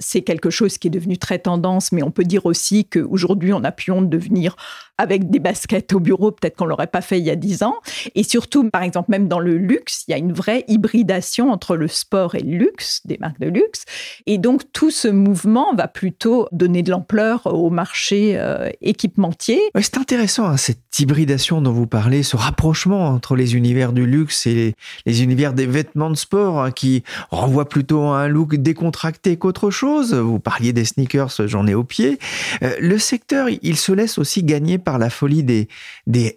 c'est 0.00 0.22
quelque 0.22 0.50
chose 0.50 0.78
qui 0.78 0.88
est 0.88 0.90
devenu 0.90 1.18
très 1.18 1.38
tendance, 1.38 1.92
mais 1.92 2.02
on 2.02 2.10
peut 2.10 2.24
dire 2.24 2.46
aussi 2.46 2.86
qu'aujourd'hui, 2.86 3.52
on 3.52 3.60
n'a 3.60 3.72
plus 3.72 3.92
honte 3.92 4.08
de 4.08 4.18
venir 4.18 4.56
avec 4.98 5.30
des 5.30 5.38
baskets 5.38 5.92
au 5.92 6.00
bureau, 6.00 6.32
peut-être 6.32 6.56
qu'on 6.56 6.66
l'aurait 6.66 6.88
pas 6.88 7.00
fait 7.00 7.18
il 7.18 7.24
y 7.24 7.30
a 7.30 7.36
dix 7.36 7.62
ans. 7.62 7.76
Et 8.14 8.24
surtout, 8.24 8.68
par 8.68 8.82
exemple, 8.82 9.10
même 9.10 9.28
dans 9.28 9.38
le 9.38 9.56
luxe, 9.56 10.04
il 10.06 10.10
y 10.10 10.14
a 10.14 10.18
une 10.18 10.32
vraie 10.32 10.64
hybridation 10.66 11.50
entre 11.50 11.76
le 11.76 11.86
sport 11.88 12.34
et 12.34 12.40
le 12.40 12.58
luxe, 12.58 13.00
des 13.04 13.16
marques 13.18 13.40
de 13.40 13.48
luxe. 13.48 13.84
Et 14.26 14.38
donc, 14.38 14.62
tout 14.72 14.90
ce 14.90 15.08
mouvement 15.08 15.74
va 15.74 15.86
plutôt 15.86 16.48
donner 16.52 16.82
de 16.82 16.90
l'ampleur 16.90 17.46
au 17.46 17.70
marché 17.70 18.32
euh, 18.36 18.70
équipementier. 18.80 19.60
c'est 19.80 19.98
intéressant, 19.98 20.46
hein, 20.46 20.56
cette 20.56 20.98
hybridation 20.98 21.60
dont 21.60 21.72
vous 21.72 21.86
parlez, 21.86 22.22
ce 22.22 22.36
rapprochement 22.36 23.08
entre 23.08 23.36
les 23.36 23.54
univers 23.54 23.92
du 23.92 24.04
luxe 24.04 24.46
et 24.46 24.74
les, 25.06 25.22
univers 25.22 25.52
des 25.52 25.66
vêtements 25.66 26.10
de 26.10 26.16
sport, 26.16 26.60
hein, 26.60 26.70
qui 26.72 27.04
renvoient 27.30 27.68
plutôt 27.68 28.02
à 28.02 28.22
un 28.22 28.28
look 28.28 28.56
décontracté 28.56 29.36
qu'autre 29.36 29.70
chose. 29.70 30.14
Vous 30.14 30.40
parliez 30.40 30.72
des 30.72 30.84
sneakers, 30.84 31.30
j'en 31.46 31.66
ai 31.66 31.74
au 31.74 31.84
pied. 31.84 32.18
Euh, 32.62 32.74
le 32.80 32.98
secteur, 32.98 33.48
il 33.48 33.76
se 33.76 33.92
laisse 33.92 34.18
aussi 34.18 34.42
gagner 34.42 34.78
la 34.96 35.10
folie 35.10 35.42
des, 35.42 35.68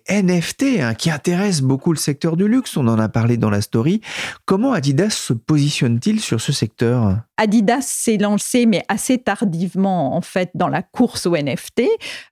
NFT 0.09 0.63
hein, 0.81 0.93
qui 0.93 1.09
intéressent 1.09 1.61
beaucoup 1.61 1.93
le 1.93 1.97
secteur 1.97 2.35
du 2.35 2.49
luxe. 2.49 2.75
On 2.75 2.87
en 2.87 2.99
a 2.99 3.07
parlé 3.07 3.37
dans 3.37 3.49
la 3.49 3.61
story. 3.61 4.01
Comment 4.43 4.73
Adidas 4.73 5.11
se 5.11 5.31
positionne-t-il 5.31 6.19
sur 6.19 6.41
ce 6.41 6.51
secteur? 6.51 7.19
Adidas 7.37 7.81
s'est 7.81 8.17
lancé, 8.17 8.65
mais 8.65 8.83
assez 8.89 9.17
tardivement, 9.17 10.15
en 10.15 10.21
fait, 10.21 10.51
dans 10.53 10.67
la 10.67 10.81
course 10.81 11.25
au 11.25 11.37
NFT. 11.37 11.83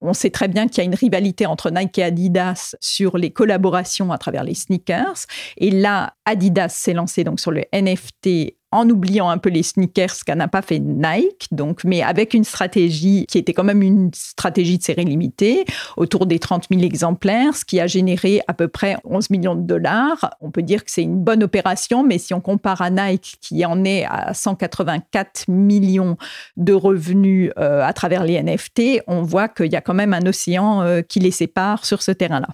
On 0.02 0.14
sait 0.14 0.30
très 0.30 0.50
bien 0.50 0.68
qu'il 0.68 0.80
y 0.80 0.82
a 0.82 0.84
une 0.84 0.96
rivalité 0.96 1.46
entre 1.46 1.72
Nike 1.72 2.00
et 2.00 2.04
Adidas 2.04 2.76
sur 2.82 3.18
les 3.18 3.32
collaborations 3.32 4.12
à 4.12 4.18
travers 4.18 4.44
les 4.44 4.56
sneakers. 4.56 5.26
Et 5.58 5.72
là, 5.72 6.16
Adidas 6.26 6.70
s'est 6.70 6.94
lancé 6.94 7.24
donc 7.24 7.40
sur 7.40 7.52
le 7.52 7.64
NFT 7.74 8.59
en 8.72 8.90
oubliant 8.90 9.30
un 9.30 9.38
peu 9.38 9.50
les 9.50 9.64
sneakers, 9.64 10.12
ce 10.12 10.24
qu'a 10.24 10.36
n'a 10.36 10.48
pas 10.48 10.62
fait 10.62 10.80
Nike, 10.80 11.48
donc, 11.52 11.84
mais 11.84 12.02
avec 12.02 12.34
une 12.34 12.44
stratégie 12.44 13.26
qui 13.28 13.38
était 13.38 13.54
quand 13.54 13.64
même 13.64 13.82
une 13.82 14.12
stratégie 14.14 14.78
de 14.78 14.84
série 14.84 15.06
limitée, 15.06 15.66
autour 15.98 16.26
des 16.26 16.40
30 16.40 16.66
000 16.72 16.84
exemplaires, 16.84 17.56
ce 17.56 17.66
qui 17.66 17.80
a 17.80 17.88
généré 17.88 18.42
à 18.48 18.54
peu 18.54 18.68
près 18.68 18.98
11 19.04 19.30
millions 19.30 19.56
de 19.56 19.66
dollars. 19.66 20.30
On 20.42 20.52
peut 20.52 20.62
dire 20.62 20.84
que 20.86 20.92
c'est 20.92 21.04
une 21.04 21.24
bonne 21.24 21.44
opération, 21.44 22.04
mais 22.04 22.18
si 22.18 22.34
on 22.34 22.42
compare 22.42 22.82
à 22.82 22.90
Nike, 22.90 23.38
qui 23.42 23.66
en 23.66 23.84
est 23.84 24.06
à 24.06 24.34
184 24.34 25.46
millions 25.48 26.18
de 26.58 26.74
revenus 26.74 27.52
euh, 27.58 27.84
à 27.84 27.94
travers 27.94 28.24
les 28.24 28.42
NFT, 28.42 29.02
on 29.08 29.24
voit 29.24 29.48
qu'il 29.48 29.72
y 29.72 29.76
a 29.76 29.82
quand 29.82 29.94
même 29.94 30.14
un 30.14 30.26
océan 30.26 30.82
euh, 30.82 31.02
qui 31.02 31.20
les 31.20 31.32
sépare 31.32 31.86
sur 31.86 32.02
ce 32.02 32.12
terrain-là. 32.12 32.50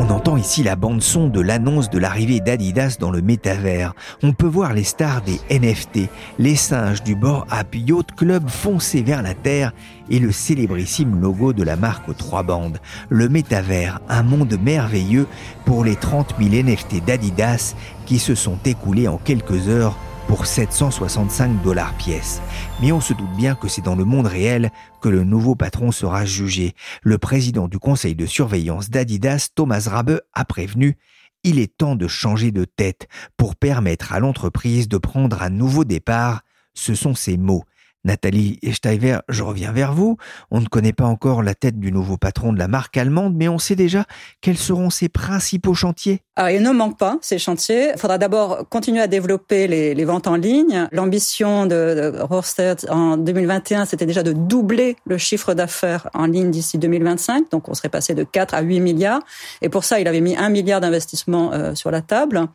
On 0.00 0.10
entend 0.10 0.36
ici 0.36 0.62
la 0.62 0.76
bande-son 0.76 1.26
de 1.26 1.40
l'annonce 1.40 1.90
de 1.90 1.98
l'arrivée 1.98 2.38
d'Adidas 2.38 2.98
dans 3.00 3.10
le 3.10 3.20
métavers. 3.20 3.94
On 4.22 4.32
peut 4.32 4.46
voir 4.46 4.72
les 4.72 4.84
stars 4.84 5.22
des 5.22 5.40
NFT, 5.50 6.08
les 6.38 6.54
singes 6.54 7.02
du 7.02 7.16
bord 7.16 7.48
App 7.50 7.74
Yacht 7.74 8.12
Club 8.14 8.48
foncer 8.48 9.02
vers 9.02 9.22
la 9.22 9.34
Terre 9.34 9.72
et 10.08 10.20
le 10.20 10.30
célébrissime 10.30 11.20
logo 11.20 11.52
de 11.52 11.64
la 11.64 11.74
marque 11.74 12.08
aux 12.08 12.14
trois 12.14 12.44
bandes. 12.44 12.78
Le 13.08 13.28
métavers, 13.28 13.98
un 14.08 14.22
monde 14.22 14.56
merveilleux 14.62 15.26
pour 15.64 15.82
les 15.82 15.96
30 15.96 16.36
000 16.40 16.62
NFT 16.62 17.04
d'Adidas 17.04 17.74
qui 18.06 18.20
se 18.20 18.36
sont 18.36 18.58
écoulés 18.64 19.08
en 19.08 19.18
quelques 19.18 19.66
heures 19.66 19.96
pour 20.28 20.46
765 20.46 21.62
dollars 21.62 21.94
pièce. 21.94 22.40
Mais 22.80 22.92
on 22.92 23.00
se 23.00 23.14
doute 23.14 23.34
bien 23.36 23.56
que 23.56 23.66
c'est 23.66 23.82
dans 23.82 23.96
le 23.96 24.04
monde 24.04 24.26
réel 24.26 24.70
que 25.00 25.08
le 25.08 25.24
nouveau 25.24 25.56
patron 25.56 25.90
sera 25.90 26.24
jugé. 26.24 26.74
Le 27.02 27.18
président 27.18 27.66
du 27.66 27.78
conseil 27.78 28.14
de 28.14 28.26
surveillance 28.26 28.90
d'Adidas, 28.90 29.48
Thomas 29.54 29.88
Rabe, 29.90 30.20
a 30.34 30.44
prévenu 30.44 30.96
il 31.44 31.58
est 31.58 31.76
temps 31.76 31.96
de 31.96 32.08
changer 32.08 32.50
de 32.50 32.64
tête 32.64 33.08
pour 33.36 33.56
permettre 33.56 34.12
à 34.12 34.20
l'entreprise 34.20 34.88
de 34.88 34.98
prendre 34.98 35.42
un 35.42 35.50
nouveau 35.50 35.84
départ. 35.84 36.42
Ce 36.74 36.94
sont 36.94 37.14
ses 37.14 37.36
mots. 37.36 37.64
Nathalie 38.04 38.58
Steiver, 38.72 39.18
je 39.28 39.42
reviens 39.42 39.72
vers 39.72 39.92
vous. 39.92 40.16
On 40.50 40.60
ne 40.60 40.66
connaît 40.66 40.92
pas 40.92 41.06
encore 41.06 41.42
la 41.42 41.54
tête 41.54 41.78
du 41.78 41.92
nouveau 41.92 42.16
patron 42.16 42.52
de 42.52 42.58
la 42.58 42.68
marque 42.68 42.96
allemande, 42.96 43.34
mais 43.36 43.48
on 43.48 43.58
sait 43.58 43.76
déjà 43.76 44.04
quels 44.40 44.56
seront 44.56 44.90
ses 44.90 45.08
principaux 45.08 45.74
chantiers. 45.74 46.22
Alors, 46.36 46.50
il 46.50 46.62
ne 46.62 46.70
manque 46.70 46.96
pas 46.96 47.18
ces 47.20 47.38
chantiers. 47.38 47.90
Il 47.94 47.98
faudra 47.98 48.16
d'abord 48.16 48.68
continuer 48.68 49.00
à 49.00 49.08
développer 49.08 49.66
les, 49.66 50.04
ventes 50.04 50.28
en 50.28 50.36
ligne. 50.36 50.86
L'ambition 50.92 51.66
de, 51.66 52.14
de 52.14 52.90
en 52.90 53.16
2021, 53.16 53.86
c'était 53.86 54.06
déjà 54.06 54.22
de 54.22 54.32
doubler 54.32 54.96
le 55.04 55.18
chiffre 55.18 55.54
d'affaires 55.54 56.08
en 56.14 56.26
ligne 56.26 56.52
d'ici 56.52 56.78
2025. 56.78 57.50
Donc, 57.50 57.68
on 57.68 57.74
serait 57.74 57.88
passé 57.88 58.14
de 58.14 58.22
4 58.22 58.54
à 58.54 58.60
8 58.60 58.78
milliards. 58.78 59.20
Et 59.62 59.68
pour 59.68 59.82
ça, 59.82 59.98
il 59.98 60.06
avait 60.06 60.20
mis 60.20 60.36
un 60.36 60.48
milliard 60.48 60.80
d'investissements 60.80 61.52
euh, 61.52 61.74
sur 61.74 61.90
la 61.90 62.02
table. 62.02 62.46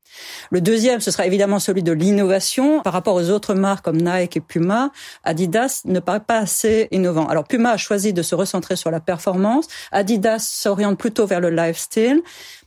Le 0.49 0.62
deuxième, 0.62 1.01
ce 1.01 1.12
sera 1.12 1.25
évidemment 1.25 1.60
celui 1.60 1.84
de 1.84 1.91
l'innovation. 1.91 2.82
Par 2.82 2.93
rapport 2.93 3.15
aux 3.15 3.29
autres 3.32 3.53
marques 3.53 3.84
comme 3.84 3.97
Nike 3.97 4.38
et 4.38 4.41
Puma, 4.41 4.91
Adidas 5.34 5.82
ne 5.86 6.00
paraît 6.00 6.19
pas 6.19 6.38
assez 6.38 6.88
innovant. 6.91 7.26
Alors 7.28 7.46
Puma 7.46 7.72
a 7.72 7.78
choisi 7.78 8.13
de 8.13 8.22
se 8.22 8.36
recentrer 8.36 8.76
sur 8.76 8.91
la 8.91 9.00
performance. 9.00 9.67
Adidas 9.91 10.38
s'oriente 10.39 11.00
plutôt 11.00 11.26
vers 11.26 11.39
le 11.39 11.50
lifestyle. 11.50 12.22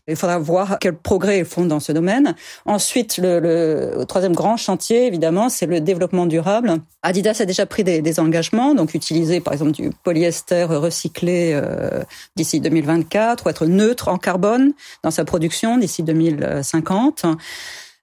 Il 0.08 0.16
faudra 0.16 0.38
voir 0.38 0.78
quel 0.80 0.96
progrès 0.96 1.38
ils 1.38 1.44
font 1.44 1.64
dans 1.64 1.78
ce 1.78 1.92
domaine. 1.92 2.34
Ensuite, 2.64 3.18
le, 3.18 4.04
troisième 4.08 4.34
grand 4.34 4.56
chantier, 4.56 5.06
évidemment, 5.06 5.48
c'est 5.48 5.66
le 5.66 5.80
développement 5.80 6.26
durable. 6.26 6.74
Adidas 7.02 7.38
a 7.40 7.44
déjà 7.44 7.66
pris 7.66 7.84
des, 7.84 8.20
engagements, 8.20 8.74
donc 8.74 8.94
utiliser 8.94 9.40
par 9.40 9.52
exemple 9.52 9.72
du 9.72 9.90
polyester 10.04 10.64
recyclé 10.64 11.52
euh, 11.54 12.02
d'ici 12.34 12.60
2024 12.60 13.46
ou 13.46 13.48
être 13.48 13.66
neutre 13.66 14.08
en 14.08 14.18
carbone 14.18 14.72
dans 15.04 15.10
sa 15.12 15.24
production 15.24 15.76
d'ici 15.76 16.02
2050. 16.02 17.26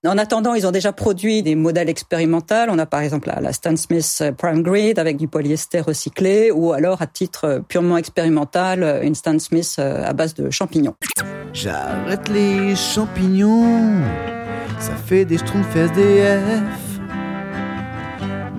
En 0.06 0.18
attendant, 0.18 0.54
ils 0.54 0.68
ont 0.68 0.72
déjà 0.72 0.92
produit 0.92 1.44
des 1.44 1.56
modèles 1.56 1.88
expérimentaux. 1.88 2.56
On 2.68 2.78
a 2.78 2.86
par 2.86 3.00
exemple 3.00 3.32
la, 3.42 3.54
Stan 3.54 3.78
Smith 3.78 4.22
Prime 4.38 4.62
Grid 4.62 5.00
avec 5.00 5.16
du 5.16 5.30
polyester 5.30 5.80
recyclé 5.80 6.52
ou 6.52 6.74
alors 6.74 7.02
à 7.02 7.08
titre 7.08 7.62
purement 7.70 7.96
expérimental, 7.96 9.00
une 9.04 9.16
Stan 9.16 9.40
Smith 9.40 9.78
euh, 9.80 10.04
à 10.06 10.12
base 10.12 10.34
de 10.34 10.50
champignons. 10.50 10.96
J'arrête 11.54 12.28
les 12.28 12.76
champignons, 12.76 14.02
ça 14.78 14.94
fait 15.06 15.24
des 15.24 15.38
schtroumpfs 15.38 15.74
SDF. 15.74 16.64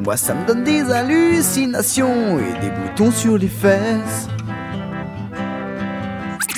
Moi 0.02 0.16
ça 0.16 0.32
me 0.32 0.46
donne 0.46 0.64
des 0.64 0.90
hallucinations 0.90 2.38
et 2.38 2.60
des 2.60 2.70
boutons 2.70 3.10
sur 3.10 3.36
les 3.36 3.48
fesses. 3.48 4.28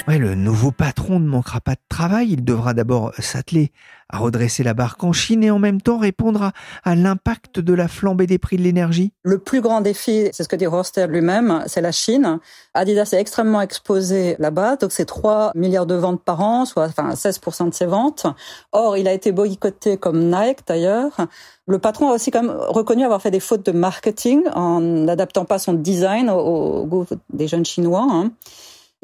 Ouais, 0.09 0.19
le 0.19 0.37
nouveau 0.37 0.71
patron 0.71 1.19
ne 1.19 1.27
manquera 1.27 1.61
pas 1.61 1.73
de 1.73 1.81
travail. 1.89 2.29
Il 2.31 2.45
devra 2.45 2.75
d'abord 2.75 3.13
s'atteler 3.19 3.73
à 4.09 4.19
redresser 4.19 4.63
la 4.63 4.73
barque 4.73 5.03
en 5.03 5.13
Chine 5.13 5.43
et 5.43 5.51
en 5.51 5.59
même 5.59 5.81
temps 5.81 5.99
répondre 5.99 6.53
à, 6.85 6.95
l'impact 6.95 7.59
de 7.59 7.75
la 7.75 7.89
flambée 7.89 8.29
des 8.29 8.39
prix 8.39 8.57
de 8.57 8.63
l'énergie. 8.63 9.13
Le 9.25 9.39
plus 9.39 9.61
grand 9.61 9.81
défi, 9.81 10.29
c'est 10.33 10.45
ce 10.45 10.49
que 10.49 10.55
dit 10.55 10.67
Roster 10.67 11.09
lui-même, 11.09 11.65
c'est 11.67 11.81
la 11.81 11.91
Chine. 11.91 12.39
Adidas 12.75 13.11
est 13.15 13.21
extrêmement 13.21 13.61
exposé 13.61 14.37
là-bas, 14.39 14.77
donc 14.77 14.93
c'est 14.93 15.07
3 15.07 15.51
milliards 15.57 15.87
de 15.87 15.97
ventes 15.97 16.23
par 16.23 16.41
an, 16.41 16.67
soit 16.67 16.85
enfin 16.85 17.11
16% 17.11 17.71
de 17.71 17.75
ses 17.75 17.87
ventes. 17.87 18.27
Or, 18.71 18.97
il 18.97 19.09
a 19.09 19.13
été 19.13 19.33
boycotté 19.33 19.97
comme 19.97 20.31
Nike 20.31 20.61
d'ailleurs. 20.69 21.27
Le 21.67 21.81
patron 21.81 22.11
a 22.11 22.15
aussi 22.15 22.31
quand 22.31 22.45
même 22.45 22.57
reconnu 22.57 23.05
avoir 23.05 23.21
fait 23.21 23.33
des 23.33 23.41
fautes 23.41 23.67
de 23.67 23.73
marketing 23.73 24.45
en 24.55 24.81
n'adaptant 24.81 25.45
pas 25.45 25.59
son 25.59 25.73
design 25.73 26.31
au, 26.31 26.85
goût 26.87 27.07
des 27.33 27.49
jeunes 27.49 27.65
Chinois. 27.65 28.07
Hein. 28.09 28.31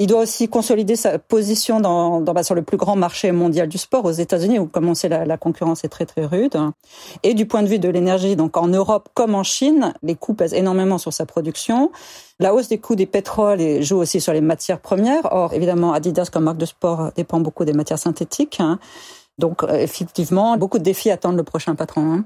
Il 0.03 0.09
doit 0.09 0.23
aussi 0.23 0.49
consolider 0.49 0.97
sa 0.97 1.21
position 1.21 1.79
dans, 1.79 2.21
dans 2.21 2.35
bah, 2.35 2.43
sur 2.43 2.57
le 2.57 2.63
plus 2.63 2.77
grand 2.77 2.97
marché 2.97 3.31
mondial 3.31 3.69
du 3.69 3.79
sport 3.79 4.05
aux 4.05 4.11
États-Unis, 4.11 4.59
où 4.59 4.67
comme 4.67 4.89
on 4.89 4.95
sait 4.95 5.09
la, 5.09 5.25
la, 5.25 5.37
concurrence 5.37 5.85
est 5.85 5.89
très 5.89 6.07
très 6.07 6.27
rude. 6.27 6.59
Et 7.23 7.35
du 7.35 7.47
point 7.47 7.63
de 7.63 7.69
vue 7.69 7.79
de 7.79 7.89
l'énergie, 7.89 8.35
donc 8.35 8.57
en 8.57 8.67
Europe 8.67 9.11
comme 9.15 9.37
en 9.37 9.45
Chine, 9.45 9.95
les 10.03 10.17
coûts 10.17 10.35
pèsent 10.35 10.55
énormément 10.55 10.99
sur 10.99 11.13
sa 11.13 11.25
production. 11.25 11.93
La 12.41 12.53
hausse 12.53 12.67
des 12.67 12.79
coûts 12.79 12.97
des 12.97 13.07
pétroles 13.07 13.81
joue 13.81 13.99
aussi 13.99 14.21
sur 14.21 14.33
les 14.33 14.41
matières 14.41 14.81
premières. 14.81 15.29
Or, 15.31 15.55
évidemment, 15.55 15.93
Adidas 15.93 16.31
comme 16.33 16.45
marque 16.45 16.59
de 16.59 16.67
sport 16.67 17.13
dépend 17.15 17.39
beaucoup 17.39 17.65
des 17.65 17.73
matières 17.73 18.01
synthétiques. 18.01 18.59
Hein. 18.59 18.81
Donc, 19.39 19.63
euh, 19.63 19.77
effectivement, 19.77 20.57
beaucoup 20.57 20.79
de 20.79 20.85
défis 20.85 21.13
attendent 21.13 21.37
le 21.37 21.45
prochain 21.45 21.77
patron. 21.77 22.13
Hein. 22.13 22.25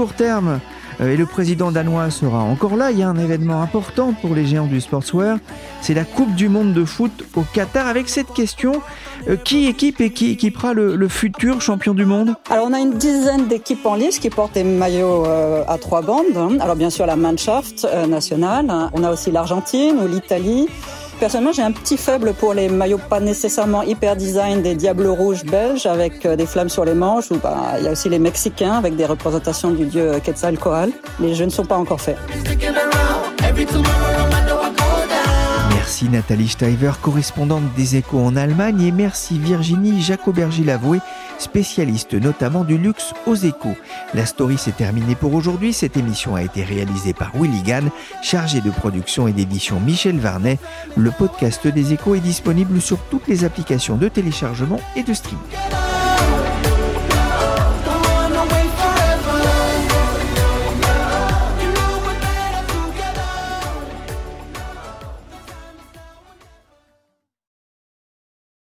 Court 0.00 0.14
terme, 0.14 0.60
euh, 1.02 1.12
et 1.12 1.16
le 1.18 1.26
président 1.26 1.70
danois 1.70 2.08
sera 2.08 2.38
encore 2.38 2.74
là. 2.74 2.90
Il 2.90 2.98
y 2.98 3.02
a 3.02 3.08
un 3.10 3.18
événement 3.18 3.60
important 3.60 4.14
pour 4.14 4.34
les 4.34 4.46
géants 4.46 4.64
du 4.66 4.80
sportswear. 4.80 5.36
C'est 5.82 5.92
la 5.92 6.04
Coupe 6.04 6.34
du 6.34 6.48
Monde 6.48 6.72
de 6.72 6.86
foot 6.86 7.12
au 7.36 7.42
Qatar 7.42 7.86
avec 7.86 8.08
cette 8.08 8.32
question 8.32 8.80
euh, 9.28 9.36
qui 9.36 9.66
équipe 9.66 10.00
et 10.00 10.10
qui 10.10 10.30
équipera 10.30 10.72
le, 10.72 11.06
futur 11.08 11.60
champion 11.60 11.92
du 11.92 12.06
monde? 12.06 12.34
Alors 12.48 12.68
on 12.70 12.72
a 12.72 12.78
une 12.78 12.94
dizaine 12.94 13.46
d'équipes 13.46 13.84
en 13.84 13.94
lice 13.94 14.18
qui 14.18 14.30
portent 14.30 14.54
des 14.54 14.64
maillots 14.64 15.26
euh, 15.26 15.64
à 15.68 15.76
trois 15.76 16.00
bandes. 16.00 16.58
Alors 16.60 16.76
bien 16.76 16.88
sûr 16.88 17.04
la 17.04 17.16
Mannschaft 17.16 17.86
nationale. 18.08 18.72
On 18.94 19.04
a 19.04 19.10
aussi 19.10 19.30
l'Argentine 19.30 19.96
ou 20.02 20.08
l'Italie. 20.08 20.66
Personnellement, 21.20 21.52
j'ai 21.52 21.60
un 21.60 21.72
petit 21.72 21.98
faible 21.98 22.32
pour 22.32 22.54
les 22.54 22.70
maillots 22.70 22.96
pas 22.96 23.20
nécessairement 23.20 23.82
hyper 23.82 24.16
design 24.16 24.62
des 24.62 24.74
Diables 24.74 25.06
Rouges 25.06 25.44
belges 25.44 25.84
avec 25.84 26.24
euh, 26.24 26.34
des 26.34 26.46
flammes 26.46 26.70
sur 26.70 26.86
les 26.86 26.94
manches. 26.94 27.30
Ou 27.30 27.38
il 27.78 27.84
y 27.84 27.88
a 27.88 27.92
aussi 27.92 28.08
les 28.08 28.18
Mexicains 28.18 28.72
avec 28.72 28.96
des 28.96 29.04
représentations 29.04 29.70
du 29.70 29.84
dieu 29.84 30.18
Quetzalcoatl. 30.24 30.92
Les 31.20 31.34
jeux 31.34 31.44
ne 31.44 31.50
sont 31.50 31.66
pas 31.66 31.76
encore 31.76 32.00
faits. 32.00 32.16
Merci 36.00 36.16
Nathalie 36.16 36.48
Steiver, 36.48 36.92
correspondante 37.02 37.74
des 37.76 37.96
Échos 37.96 38.20
en 38.20 38.34
Allemagne, 38.34 38.80
et 38.80 38.90
merci 38.90 39.38
Virginie 39.38 40.00
Jacobergi-Lavoué, 40.00 40.98
spécialiste 41.36 42.14
notamment 42.14 42.64
du 42.64 42.78
luxe 42.78 43.12
aux 43.26 43.34
Échos. 43.34 43.76
La 44.14 44.24
story 44.24 44.56
s'est 44.56 44.72
terminée 44.72 45.14
pour 45.14 45.34
aujourd'hui. 45.34 45.74
Cette 45.74 45.98
émission 45.98 46.36
a 46.36 46.42
été 46.42 46.64
réalisée 46.64 47.12
par 47.12 47.32
Willy 47.34 47.60
Gann, 47.64 47.90
chargé 48.22 48.62
de 48.62 48.70
production 48.70 49.28
et 49.28 49.34
d'édition 49.34 49.78
Michel 49.78 50.18
Varnet. 50.18 50.58
Le 50.96 51.10
podcast 51.10 51.66
des 51.66 51.92
Échos 51.92 52.14
est 52.14 52.20
disponible 52.20 52.80
sur 52.80 52.98
toutes 53.10 53.28
les 53.28 53.44
applications 53.44 53.98
de 53.98 54.08
téléchargement 54.08 54.80
et 54.96 55.02
de 55.02 55.12
streaming. 55.12 55.89